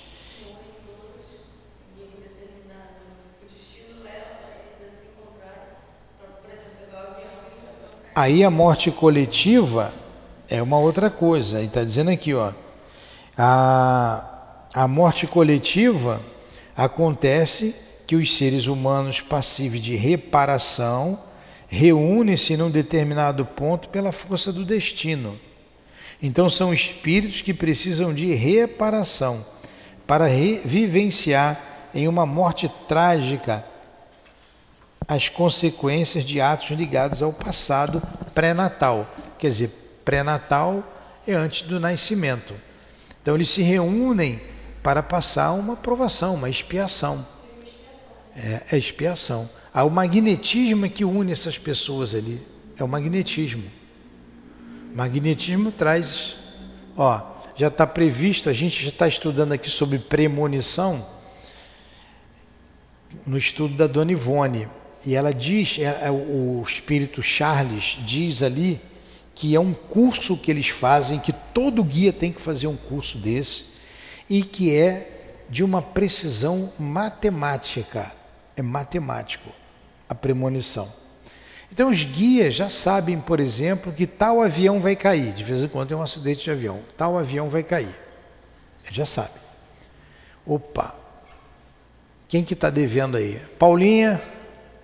[8.15, 9.93] Aí a morte coletiva
[10.49, 11.57] é uma outra coisa.
[11.57, 12.51] Ele está dizendo aqui, ó,
[13.37, 14.23] a,
[14.73, 16.21] a morte coletiva
[16.75, 17.75] acontece
[18.05, 21.19] que os seres humanos passíveis de reparação
[21.67, 25.39] reúnem-se num determinado ponto pela força do destino.
[26.21, 29.45] Então são espíritos que precisam de reparação
[30.05, 30.27] para
[30.63, 33.65] vivenciar em uma morte trágica
[35.07, 38.01] as consequências de atos ligados ao passado
[38.33, 39.07] pré-natal.
[39.37, 40.83] Quer dizer, pré-natal
[41.27, 42.53] é antes do nascimento.
[43.21, 44.41] Então eles se reúnem
[44.81, 47.25] para passar uma provação, uma expiação.
[48.35, 49.49] É, é expiação.
[49.73, 52.45] Há o magnetismo que une essas pessoas ali.
[52.77, 53.63] É o magnetismo.
[54.93, 56.35] Magnetismo traz.
[56.97, 57.21] Ó,
[57.55, 61.07] já está previsto, a gente já está estudando aqui sobre premonição
[63.25, 64.67] no estudo da Dona Ivone.
[65.05, 68.81] E ela diz, é, é, o espírito Charles diz ali
[69.35, 73.17] que é um curso que eles fazem, que todo guia tem que fazer um curso
[73.17, 73.65] desse,
[74.29, 78.11] e que é de uma precisão matemática.
[78.55, 79.49] É matemático
[80.07, 80.87] a premonição.
[81.71, 85.33] Então os guias já sabem, por exemplo, que tal avião vai cair.
[85.33, 86.79] De vez em quando tem um acidente de avião.
[86.95, 87.99] Tal avião vai cair.
[88.91, 89.41] Já sabem.
[90.45, 90.95] Opa!
[92.27, 93.41] Quem que está devendo aí?
[93.57, 94.21] Paulinha,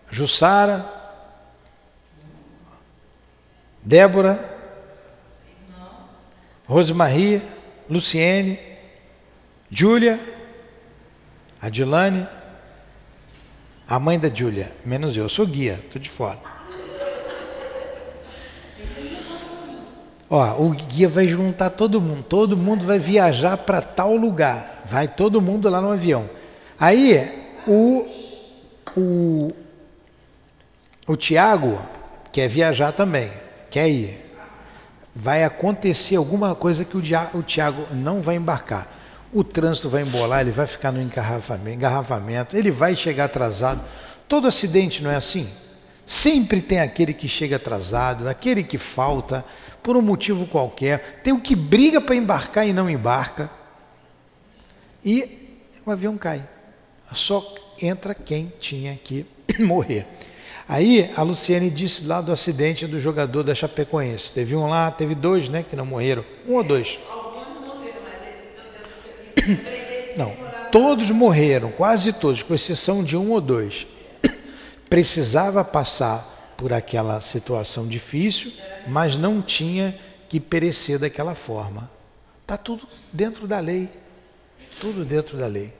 [0.09, 0.98] Jussara,
[3.83, 4.39] Débora,
[6.67, 7.41] Rosemaria,
[7.89, 8.59] Luciene,
[9.71, 10.19] Júlia,
[11.61, 12.27] Adilane,
[13.87, 16.39] a mãe da Júlia, menos eu, sou guia, estou de fora.
[20.29, 25.07] Ó, o guia vai juntar todo mundo, todo mundo vai viajar para tal lugar, vai
[25.07, 26.29] todo mundo lá no avião.
[26.79, 28.05] Aí o,
[28.95, 29.53] o,
[31.07, 31.81] o Tiago
[32.31, 33.31] quer viajar também,
[33.69, 34.17] quer ir.
[35.15, 38.87] Vai acontecer alguma coisa que o Tiago não vai embarcar.
[39.33, 43.81] O trânsito vai embolar, ele vai ficar no engarrafamento, ele vai chegar atrasado.
[44.27, 45.49] Todo acidente não é assim?
[46.05, 49.45] Sempre tem aquele que chega atrasado, aquele que falta
[49.83, 53.49] por um motivo qualquer, tem o que briga para embarcar e não embarca.
[55.03, 56.47] E o avião cai.
[57.13, 59.25] Só entra quem tinha que
[59.59, 60.07] morrer.
[60.69, 64.31] Aí a Luciene disse lá do acidente do jogador da Chapecoense.
[64.31, 66.23] Teve um lá, teve dois, né, que não morreram.
[66.47, 66.99] Um ou dois?
[70.15, 70.31] Não,
[70.71, 73.87] todos morreram, quase todos, com exceção de um ou dois.
[74.87, 78.53] Precisava passar por aquela situação difícil,
[78.87, 79.97] mas não tinha
[80.27, 81.89] que perecer daquela forma.
[82.43, 83.89] Está tudo dentro da lei.
[84.79, 85.73] Tudo dentro da lei.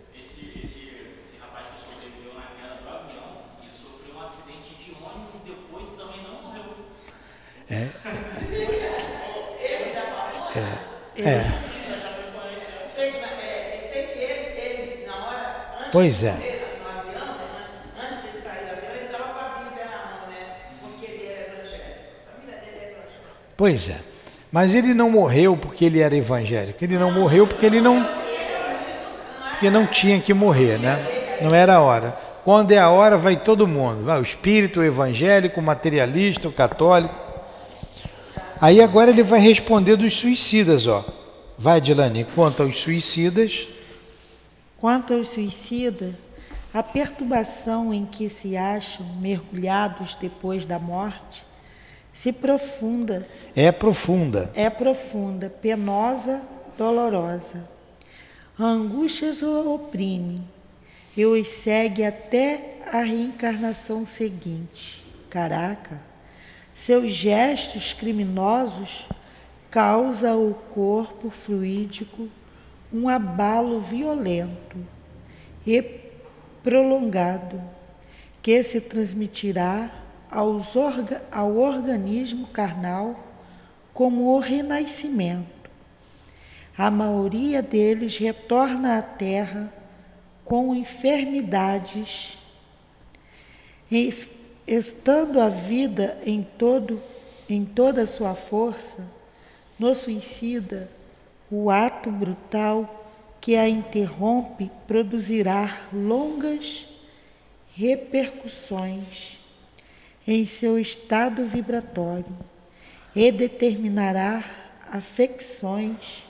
[7.72, 7.88] É.
[11.18, 11.30] É.
[11.30, 11.52] é.
[15.92, 16.60] Pois é.
[23.56, 24.00] Pois é.
[24.52, 26.84] Mas ele não morreu porque ele era evangélico.
[26.84, 28.08] Ele não morreu porque ele não
[29.52, 30.98] porque não tinha que morrer, né?
[31.42, 32.16] Não era a hora.
[32.46, 34.06] Quando é a hora, vai todo mundo.
[34.06, 37.29] Vai o espírito, o evangélico, o materialista, o católico.
[38.62, 41.06] Aí agora ele vai responder dos suicidas, ó.
[41.58, 43.70] Vai, Dilane, quanto aos suicidas.
[44.78, 46.14] Quanto aos suicidas,
[46.74, 51.44] a perturbação em que se acham mergulhados depois da morte
[52.14, 53.26] se profunda.
[53.56, 54.52] É profunda.
[54.54, 56.42] É profunda, penosa,
[56.78, 57.68] dolorosa.
[58.58, 60.42] A angústia os oprime
[61.16, 65.02] e os segue até a reencarnação seguinte.
[65.30, 66.09] Caraca!
[66.80, 69.06] Seus gestos criminosos
[69.70, 72.30] causam ao corpo fluídico
[72.92, 74.78] um abalo violento
[75.68, 75.82] e
[76.64, 77.62] prolongado
[78.42, 79.92] que se transmitirá
[80.32, 83.28] aos orga, ao organismo carnal
[83.94, 85.70] como o renascimento.
[86.78, 89.72] a maioria deles retorna à terra
[90.46, 92.38] com enfermidades,
[94.76, 97.02] estando a vida em todo
[97.50, 99.04] em toda a sua força,
[99.80, 100.88] no suicida,
[101.50, 103.08] o ato brutal
[103.42, 106.86] que a interrompe produzirá longas
[107.74, 109.40] repercussões
[110.28, 112.38] em seu estado vibratório
[113.16, 114.44] e determinará
[114.92, 116.26] afecções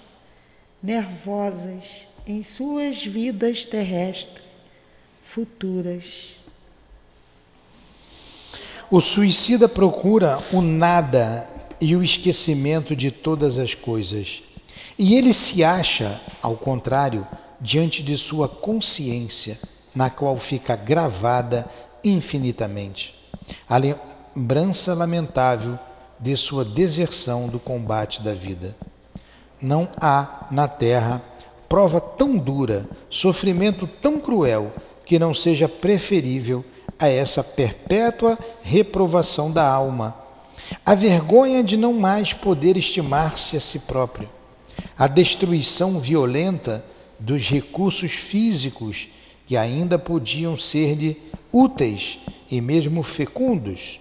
[0.82, 4.46] nervosas em suas vidas terrestres
[5.22, 6.39] futuras.
[8.92, 11.50] O suicida procura o nada
[11.80, 14.42] e o esquecimento de todas as coisas.
[14.98, 17.26] E ele se acha, ao contrário,
[17.62, 19.60] diante de sua consciência,
[19.96, 21.68] na qual fica gravada
[22.04, 23.20] infinitamente
[23.68, 25.78] a lembrança lamentável
[26.20, 28.76] de sua deserção do combate da vida.
[29.62, 31.22] Não há na terra
[31.68, 34.72] prova tão dura, sofrimento tão cruel,
[35.06, 36.64] que não seja preferível
[37.00, 40.16] a essa perpétua reprovação da alma,
[40.86, 44.30] a vergonha de não mais poder estimar-se a si próprio,
[44.98, 46.84] a destruição violenta
[47.20, 49.08] dos recursos físicos
[49.48, 51.18] que ainda podiam ser-lhe
[51.52, 52.20] úteis
[52.52, 54.00] e mesmo fecundos,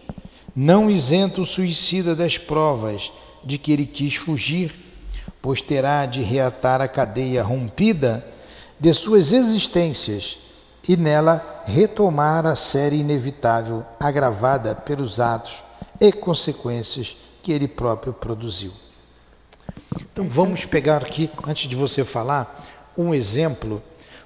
[0.55, 3.13] não isenta o suicida das provas
[3.45, 4.75] de que ele quis fugir,
[5.41, 8.27] pois terá de reatar a cadeia rompida
[8.79, 10.48] de suas existências
[10.89, 15.63] e nela retomar a série inevitável agravada pelos atos
[16.01, 18.73] e consequências que ele próprio produziu.
[20.01, 22.65] Então vamos pegar aqui, antes de você falar,
[22.97, 23.83] um exemplo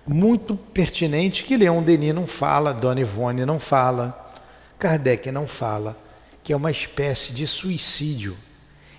[0.07, 4.33] muito pertinente que Leon Denis não fala, Dona Ivone não fala,
[4.79, 5.97] Kardec não fala,
[6.45, 8.37] que é uma espécie de suicídio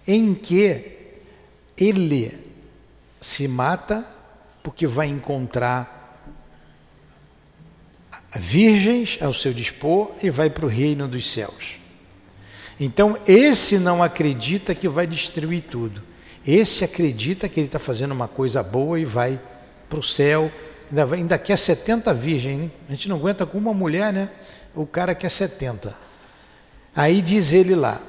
[0.05, 1.15] em que
[1.77, 2.37] ele
[3.19, 4.05] se mata
[4.61, 6.02] porque vai encontrar
[8.35, 11.79] virgens ao seu dispor e vai para o reino dos céus.
[12.79, 16.01] Então, esse não acredita que vai destruir tudo.
[16.45, 19.39] Esse acredita que ele está fazendo uma coisa boa e vai
[19.87, 20.51] para o céu.
[20.89, 22.71] Ainda, ainda quer 70 virgens, né?
[22.89, 24.29] A gente não aguenta com uma mulher, né?
[24.75, 25.95] O cara quer 70.
[26.95, 28.01] Aí diz ele lá.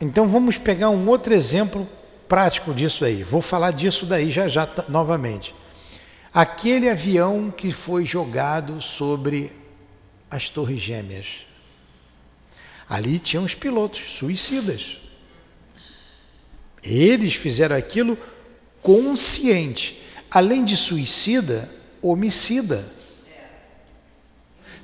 [0.00, 1.86] Então vamos pegar um outro exemplo
[2.28, 3.22] prático disso aí.
[3.22, 5.54] Vou falar disso daí já já novamente.
[6.34, 9.52] Aquele avião que foi jogado sobre
[10.30, 11.44] as Torres Gêmeas.
[12.88, 14.98] Ali tinham os pilotos suicidas.
[16.82, 18.18] Eles fizeram aquilo
[18.80, 20.02] consciente.
[20.30, 21.70] Além de suicida,
[22.00, 22.82] homicida.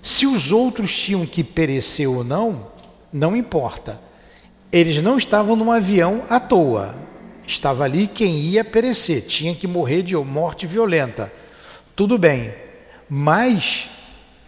[0.03, 2.70] Se os outros tinham que perecer ou não,
[3.12, 4.01] não importa.
[4.70, 6.94] Eles não estavam num avião à toa.
[7.46, 11.32] Estava ali quem ia perecer, tinha que morrer de morte violenta.
[11.99, 12.55] Tudo bem,
[13.11, 13.88] mas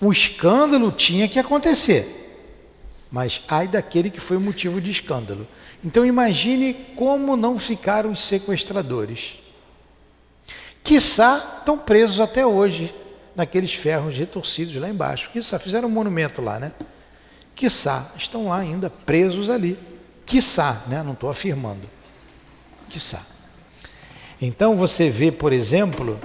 [0.00, 2.06] o escândalo tinha que acontecer.
[3.10, 5.48] Mas ai daquele que foi o motivo de escândalo.
[5.82, 9.40] Então imagine como não ficaram os sequestradores.
[10.84, 12.94] Quiçá estão presos até hoje
[13.34, 15.30] naqueles ferros retorcidos lá embaixo.
[15.30, 16.70] Quiçá, fizeram um monumento lá, né?
[17.56, 19.76] Quiçá, estão lá ainda presos ali.
[20.24, 21.02] Quiçá, né?
[21.02, 21.90] não estou afirmando.
[22.88, 23.26] Quiçá.
[24.40, 26.16] Então você vê, por exemplo,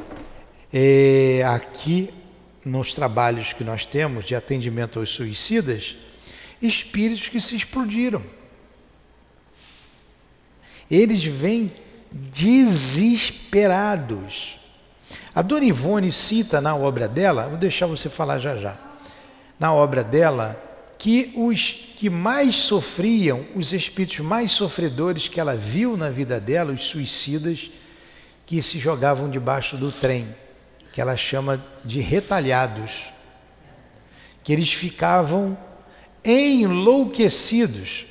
[0.77, 2.13] é, aqui
[2.65, 5.95] nos trabalhos que nós temos de atendimento aos suicidas,
[6.61, 8.21] espíritos que se explodiram.
[10.91, 11.71] Eles vêm
[12.11, 13.57] desesperados.
[15.33, 18.77] A Dona Ivone cita na obra dela, vou deixar você falar já já,
[19.57, 20.61] na obra dela,
[20.97, 26.73] que os que mais sofriam, os espíritos mais sofredores que ela viu na vida dela,
[26.73, 27.71] os suicidas,
[28.45, 30.27] que se jogavam debaixo do trem,
[30.95, 33.11] que ela chama de retalhados,
[34.41, 35.57] que eles ficavam
[36.23, 38.05] enlouquecidos.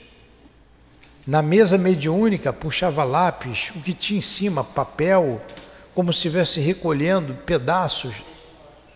[1.26, 5.42] Na mesa mediúnica puxava lápis, o que tinha em cima, papel,
[5.94, 8.16] como se estivesse recolhendo pedaços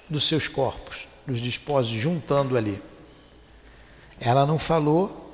[0.07, 2.83] dos seus corpos, dos despósitos, juntando ali.
[4.21, 5.33] Ela não falou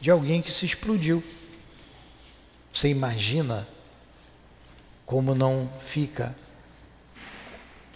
[0.00, 1.20] de alguém que se explodiu.
[2.72, 3.66] Você imagina
[5.04, 6.32] como não fica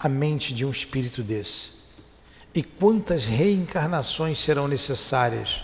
[0.01, 1.81] a mente de um espírito desse?
[2.53, 5.63] E quantas reencarnações serão necessárias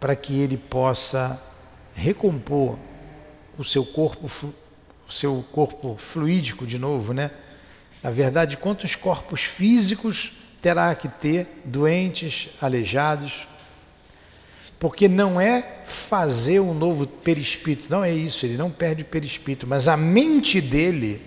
[0.00, 1.40] para que ele possa
[1.94, 2.78] recompor
[3.58, 4.28] o seu corpo
[5.08, 7.30] o seu corpo fluídico de novo, né?
[8.02, 13.46] Na verdade, quantos corpos físicos terá que ter doentes, aleijados?
[14.80, 19.66] Porque não é fazer um novo perispírito, não é isso, ele não perde o perispírito,
[19.66, 21.22] mas a mente dele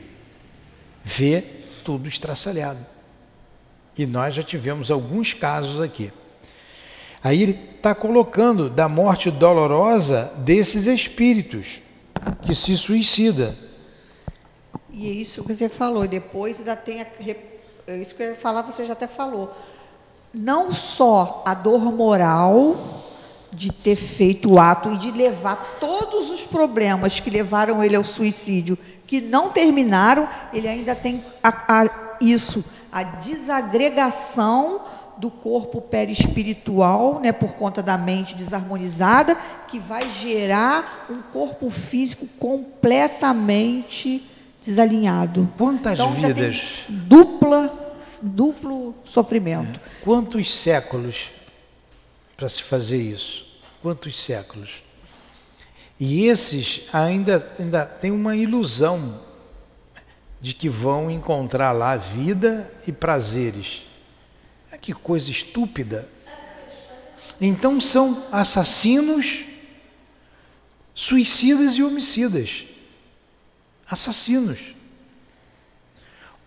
[1.03, 2.86] vê tudo estraçalhado.
[3.98, 6.12] E nós já tivemos alguns casos aqui.
[7.24, 11.82] Aí ele está colocando da morte dolorosa desses espíritos
[12.44, 13.58] que se suicida.
[14.92, 16.08] E é isso que você falou.
[16.08, 17.08] Depois ainda tem a,
[17.88, 19.54] é isso que eu ia falar, você já até falou.
[20.34, 22.99] Não só a dor moral
[23.52, 28.04] de ter feito o ato e de levar todos os problemas que levaram ele ao
[28.04, 28.78] suicídio,
[29.08, 34.82] que não terminaram, ele ainda tem a, a, isso, a desagregação
[35.18, 39.36] do corpo perispiritual, né, por conta da mente desarmonizada,
[39.68, 44.26] que vai gerar um corpo físico completamente
[44.62, 45.50] desalinhado.
[45.58, 46.84] Quantas então, vidas?
[46.88, 49.80] Dupla, duplo sofrimento.
[49.80, 50.04] É.
[50.04, 51.32] Quantos séculos
[52.40, 53.46] para se fazer isso?
[53.82, 54.82] Quantos séculos?
[56.00, 59.20] E esses ainda, ainda têm uma ilusão
[60.40, 63.84] de que vão encontrar lá vida e prazeres.
[64.72, 66.08] É que coisa estúpida.
[67.42, 69.44] Então são assassinos,
[70.96, 72.64] suicidas e homicidas.
[73.86, 74.76] Assassinos.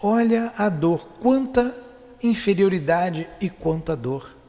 [0.00, 1.76] Olha a dor, quanta
[2.22, 4.41] inferioridade e quanta dor.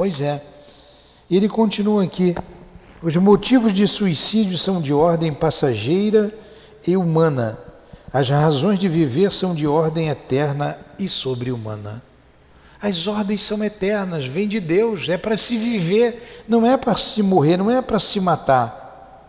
[0.00, 0.40] Pois é.
[1.30, 2.34] Ele continua aqui.
[3.02, 6.34] Os motivos de suicídio são de ordem passageira
[6.88, 7.58] e humana
[8.12, 12.02] as razões de viver são de ordem eterna e sobre-humana.
[12.82, 17.22] As ordens são eternas, vêm de Deus, é para se viver, não é para se
[17.22, 19.28] morrer, não é para se matar.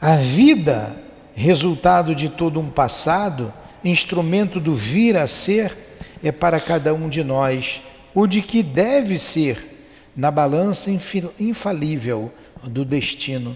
[0.00, 0.94] A vida,
[1.34, 3.52] resultado de todo um passado,
[3.84, 5.74] instrumento do vir a ser,
[6.22, 7.80] é para cada um de nós
[8.16, 9.76] o de que deve ser
[10.16, 10.90] na balança
[11.38, 13.54] infalível do destino.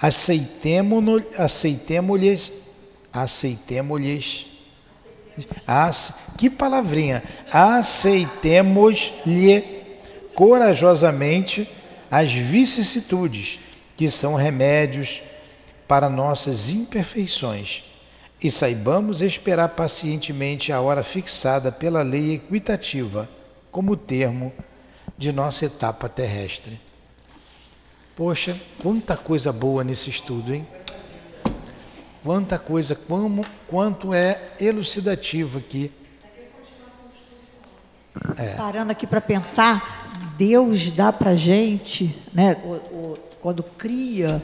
[0.00, 2.52] Aceitemo-lhes
[3.12, 4.46] aceitemos-lhes.
[6.38, 7.22] que palavrinha!
[7.52, 9.62] Aceitemos-lhe
[10.34, 11.68] corajosamente
[12.10, 13.60] as vicissitudes,
[13.98, 15.20] que são remédios
[15.86, 17.84] para nossas imperfeições,
[18.42, 23.28] e saibamos esperar pacientemente a hora fixada pela lei equitativa,
[23.74, 24.52] como termo
[25.18, 26.80] de nossa etapa terrestre.
[28.14, 30.64] Poxa, quanta coisa boa nesse estudo, hein?
[32.22, 35.90] Quanta coisa, como, quanto é elucidativo aqui.
[38.36, 38.54] É.
[38.54, 40.08] Parando aqui para pensar,
[40.38, 44.40] Deus dá para gente, né, o, o, quando cria,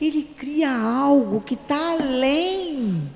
[0.00, 3.08] Ele cria algo que está além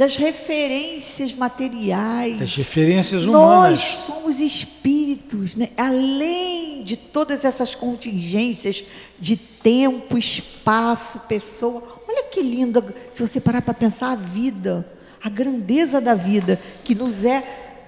[0.00, 2.38] das referências materiais.
[2.38, 3.70] Das referências humanas.
[3.70, 5.68] Nós somos espíritos, né?
[5.76, 8.82] além de todas essas contingências
[9.18, 12.00] de tempo, espaço, pessoa.
[12.08, 14.90] Olha que linda, se você parar para pensar, a vida,
[15.22, 17.44] a grandeza da vida que nos é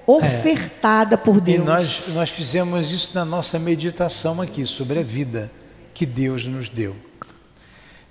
[0.07, 1.61] ofertada é, por Deus.
[1.61, 5.51] E nós, nós fizemos isso na nossa meditação aqui, sobre a vida
[5.95, 6.95] que Deus nos deu.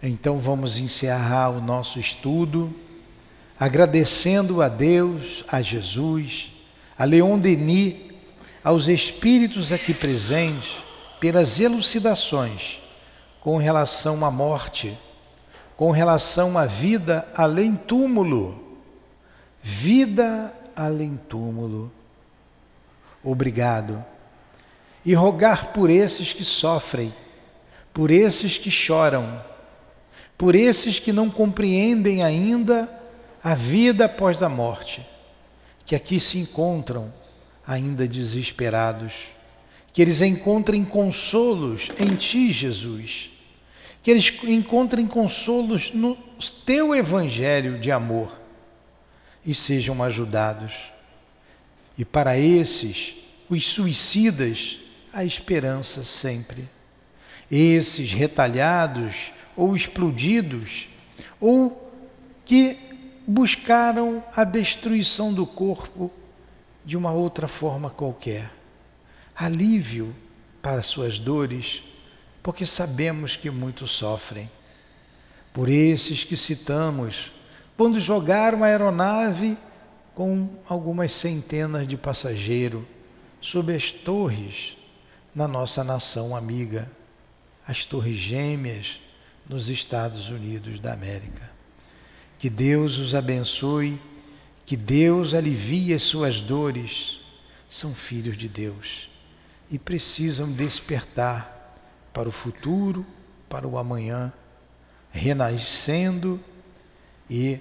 [0.02, 2.74] Então vamos encerrar o nosso estudo
[3.62, 6.52] agradecendo a Deus, a Jesus,
[6.98, 7.96] a Leon Denis,
[8.62, 10.80] aos espíritos aqui presentes
[11.20, 12.82] pelas elucidações
[13.40, 14.98] com relação à morte
[15.82, 18.78] com relação à vida além túmulo.
[19.64, 21.92] Vida além túmulo.
[23.24, 24.06] Obrigado.
[25.04, 27.12] E rogar por esses que sofrem,
[27.92, 29.44] por esses que choram,
[30.38, 33.01] por esses que não compreendem ainda
[33.44, 35.06] a vida após a morte,
[35.86, 37.14] que aqui se encontram
[37.66, 39.30] ainda desesperados,
[39.94, 43.32] que eles encontrem consolos em Ti, Jesus
[44.04, 46.16] que eles encontrem consolos no
[46.66, 48.40] teu evangelho de amor
[49.46, 50.92] e sejam ajudados.
[51.98, 53.14] E para esses,
[53.50, 54.80] os suicidas,
[55.14, 56.68] a esperança sempre.
[57.50, 60.88] Esses retalhados ou explodidos,
[61.40, 61.92] ou
[62.46, 62.78] que
[63.28, 66.12] buscaram a destruição do corpo
[66.84, 68.52] de uma outra forma qualquer.
[69.36, 70.16] Alívio
[70.62, 71.84] para suas dores
[72.44, 74.50] porque sabemos que muitos sofrem.
[75.54, 77.32] Por esses que citamos,
[77.78, 79.58] quando jogaram a aeronave
[80.16, 82.84] com algumas centenas de passageiros
[83.40, 84.78] sobre as torres
[85.34, 86.90] na nossa nação amiga,
[87.68, 89.00] as Torres Gêmeas
[89.48, 91.50] nos Estados Unidos da América.
[92.42, 94.02] Que Deus os abençoe,
[94.66, 97.20] que Deus alivie as suas dores,
[97.70, 99.12] são filhos de Deus
[99.70, 101.78] e precisam despertar
[102.12, 103.06] para o futuro,
[103.48, 104.34] para o amanhã,
[105.12, 106.40] renascendo
[107.30, 107.60] e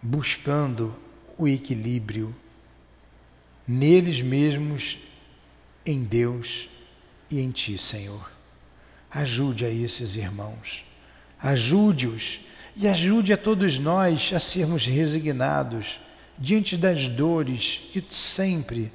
[0.00, 0.96] buscando
[1.36, 2.34] o equilíbrio
[3.68, 4.96] neles mesmos,
[5.84, 6.70] em Deus
[7.30, 8.32] e em Ti, Senhor.
[9.10, 10.86] Ajude a esses irmãos,
[11.38, 16.00] ajude-os e ajude a todos nós a sermos resignados
[16.38, 18.90] diante das dores que sempre,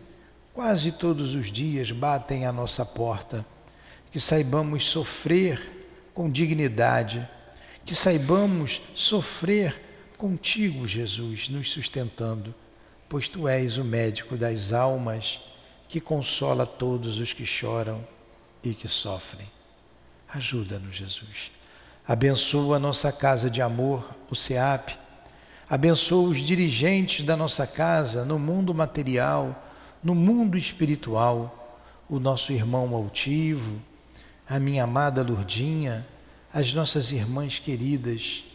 [0.53, 3.45] quase todos os dias, batem à nossa porta.
[4.11, 7.27] Que saibamos sofrer com dignidade,
[7.85, 9.79] que saibamos sofrer
[10.17, 12.55] contigo, Jesus, nos sustentando,
[13.07, 15.39] pois tu és o médico das almas
[15.87, 18.05] que consola todos os que choram
[18.63, 19.47] e que sofrem.
[20.27, 21.56] Ajuda-nos, Jesus.
[22.07, 24.97] Abençoa a nossa casa de amor, o SEAP.
[25.69, 29.61] Abençoa os dirigentes da nossa casa no mundo material,
[30.01, 33.81] no mundo espiritual, o nosso irmão altivo,
[34.47, 36.07] a minha amada Lurdinha,
[36.53, 38.45] as nossas irmãs queridas,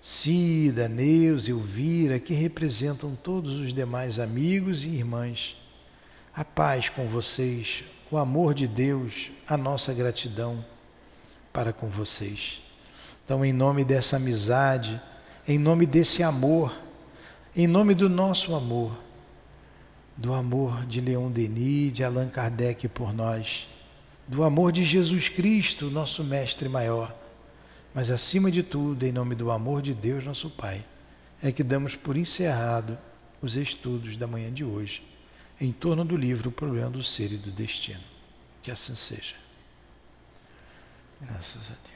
[0.00, 5.56] Cida, Neus, Elvira, que representam todos os demais amigos e irmãs.
[6.32, 7.82] A paz com vocês,
[8.12, 10.64] o amor de Deus, a nossa gratidão
[11.52, 12.65] para com vocês.
[13.26, 14.98] Então, em nome dessa amizade,
[15.46, 16.74] em nome desse amor,
[17.54, 18.96] em nome do nosso amor,
[20.16, 23.68] do amor de Leon Denis, de Allan Kardec por nós,
[24.26, 27.14] do amor de Jesus Cristo, nosso Mestre maior
[27.96, 30.84] mas acima de tudo, em nome do amor de Deus, nosso Pai,
[31.42, 32.98] é que damos por encerrado
[33.40, 35.02] os estudos da manhã de hoje,
[35.58, 38.04] em torno do livro O Problema do Ser e do Destino.
[38.62, 39.36] Que assim seja.
[41.22, 41.95] Graças a Deus.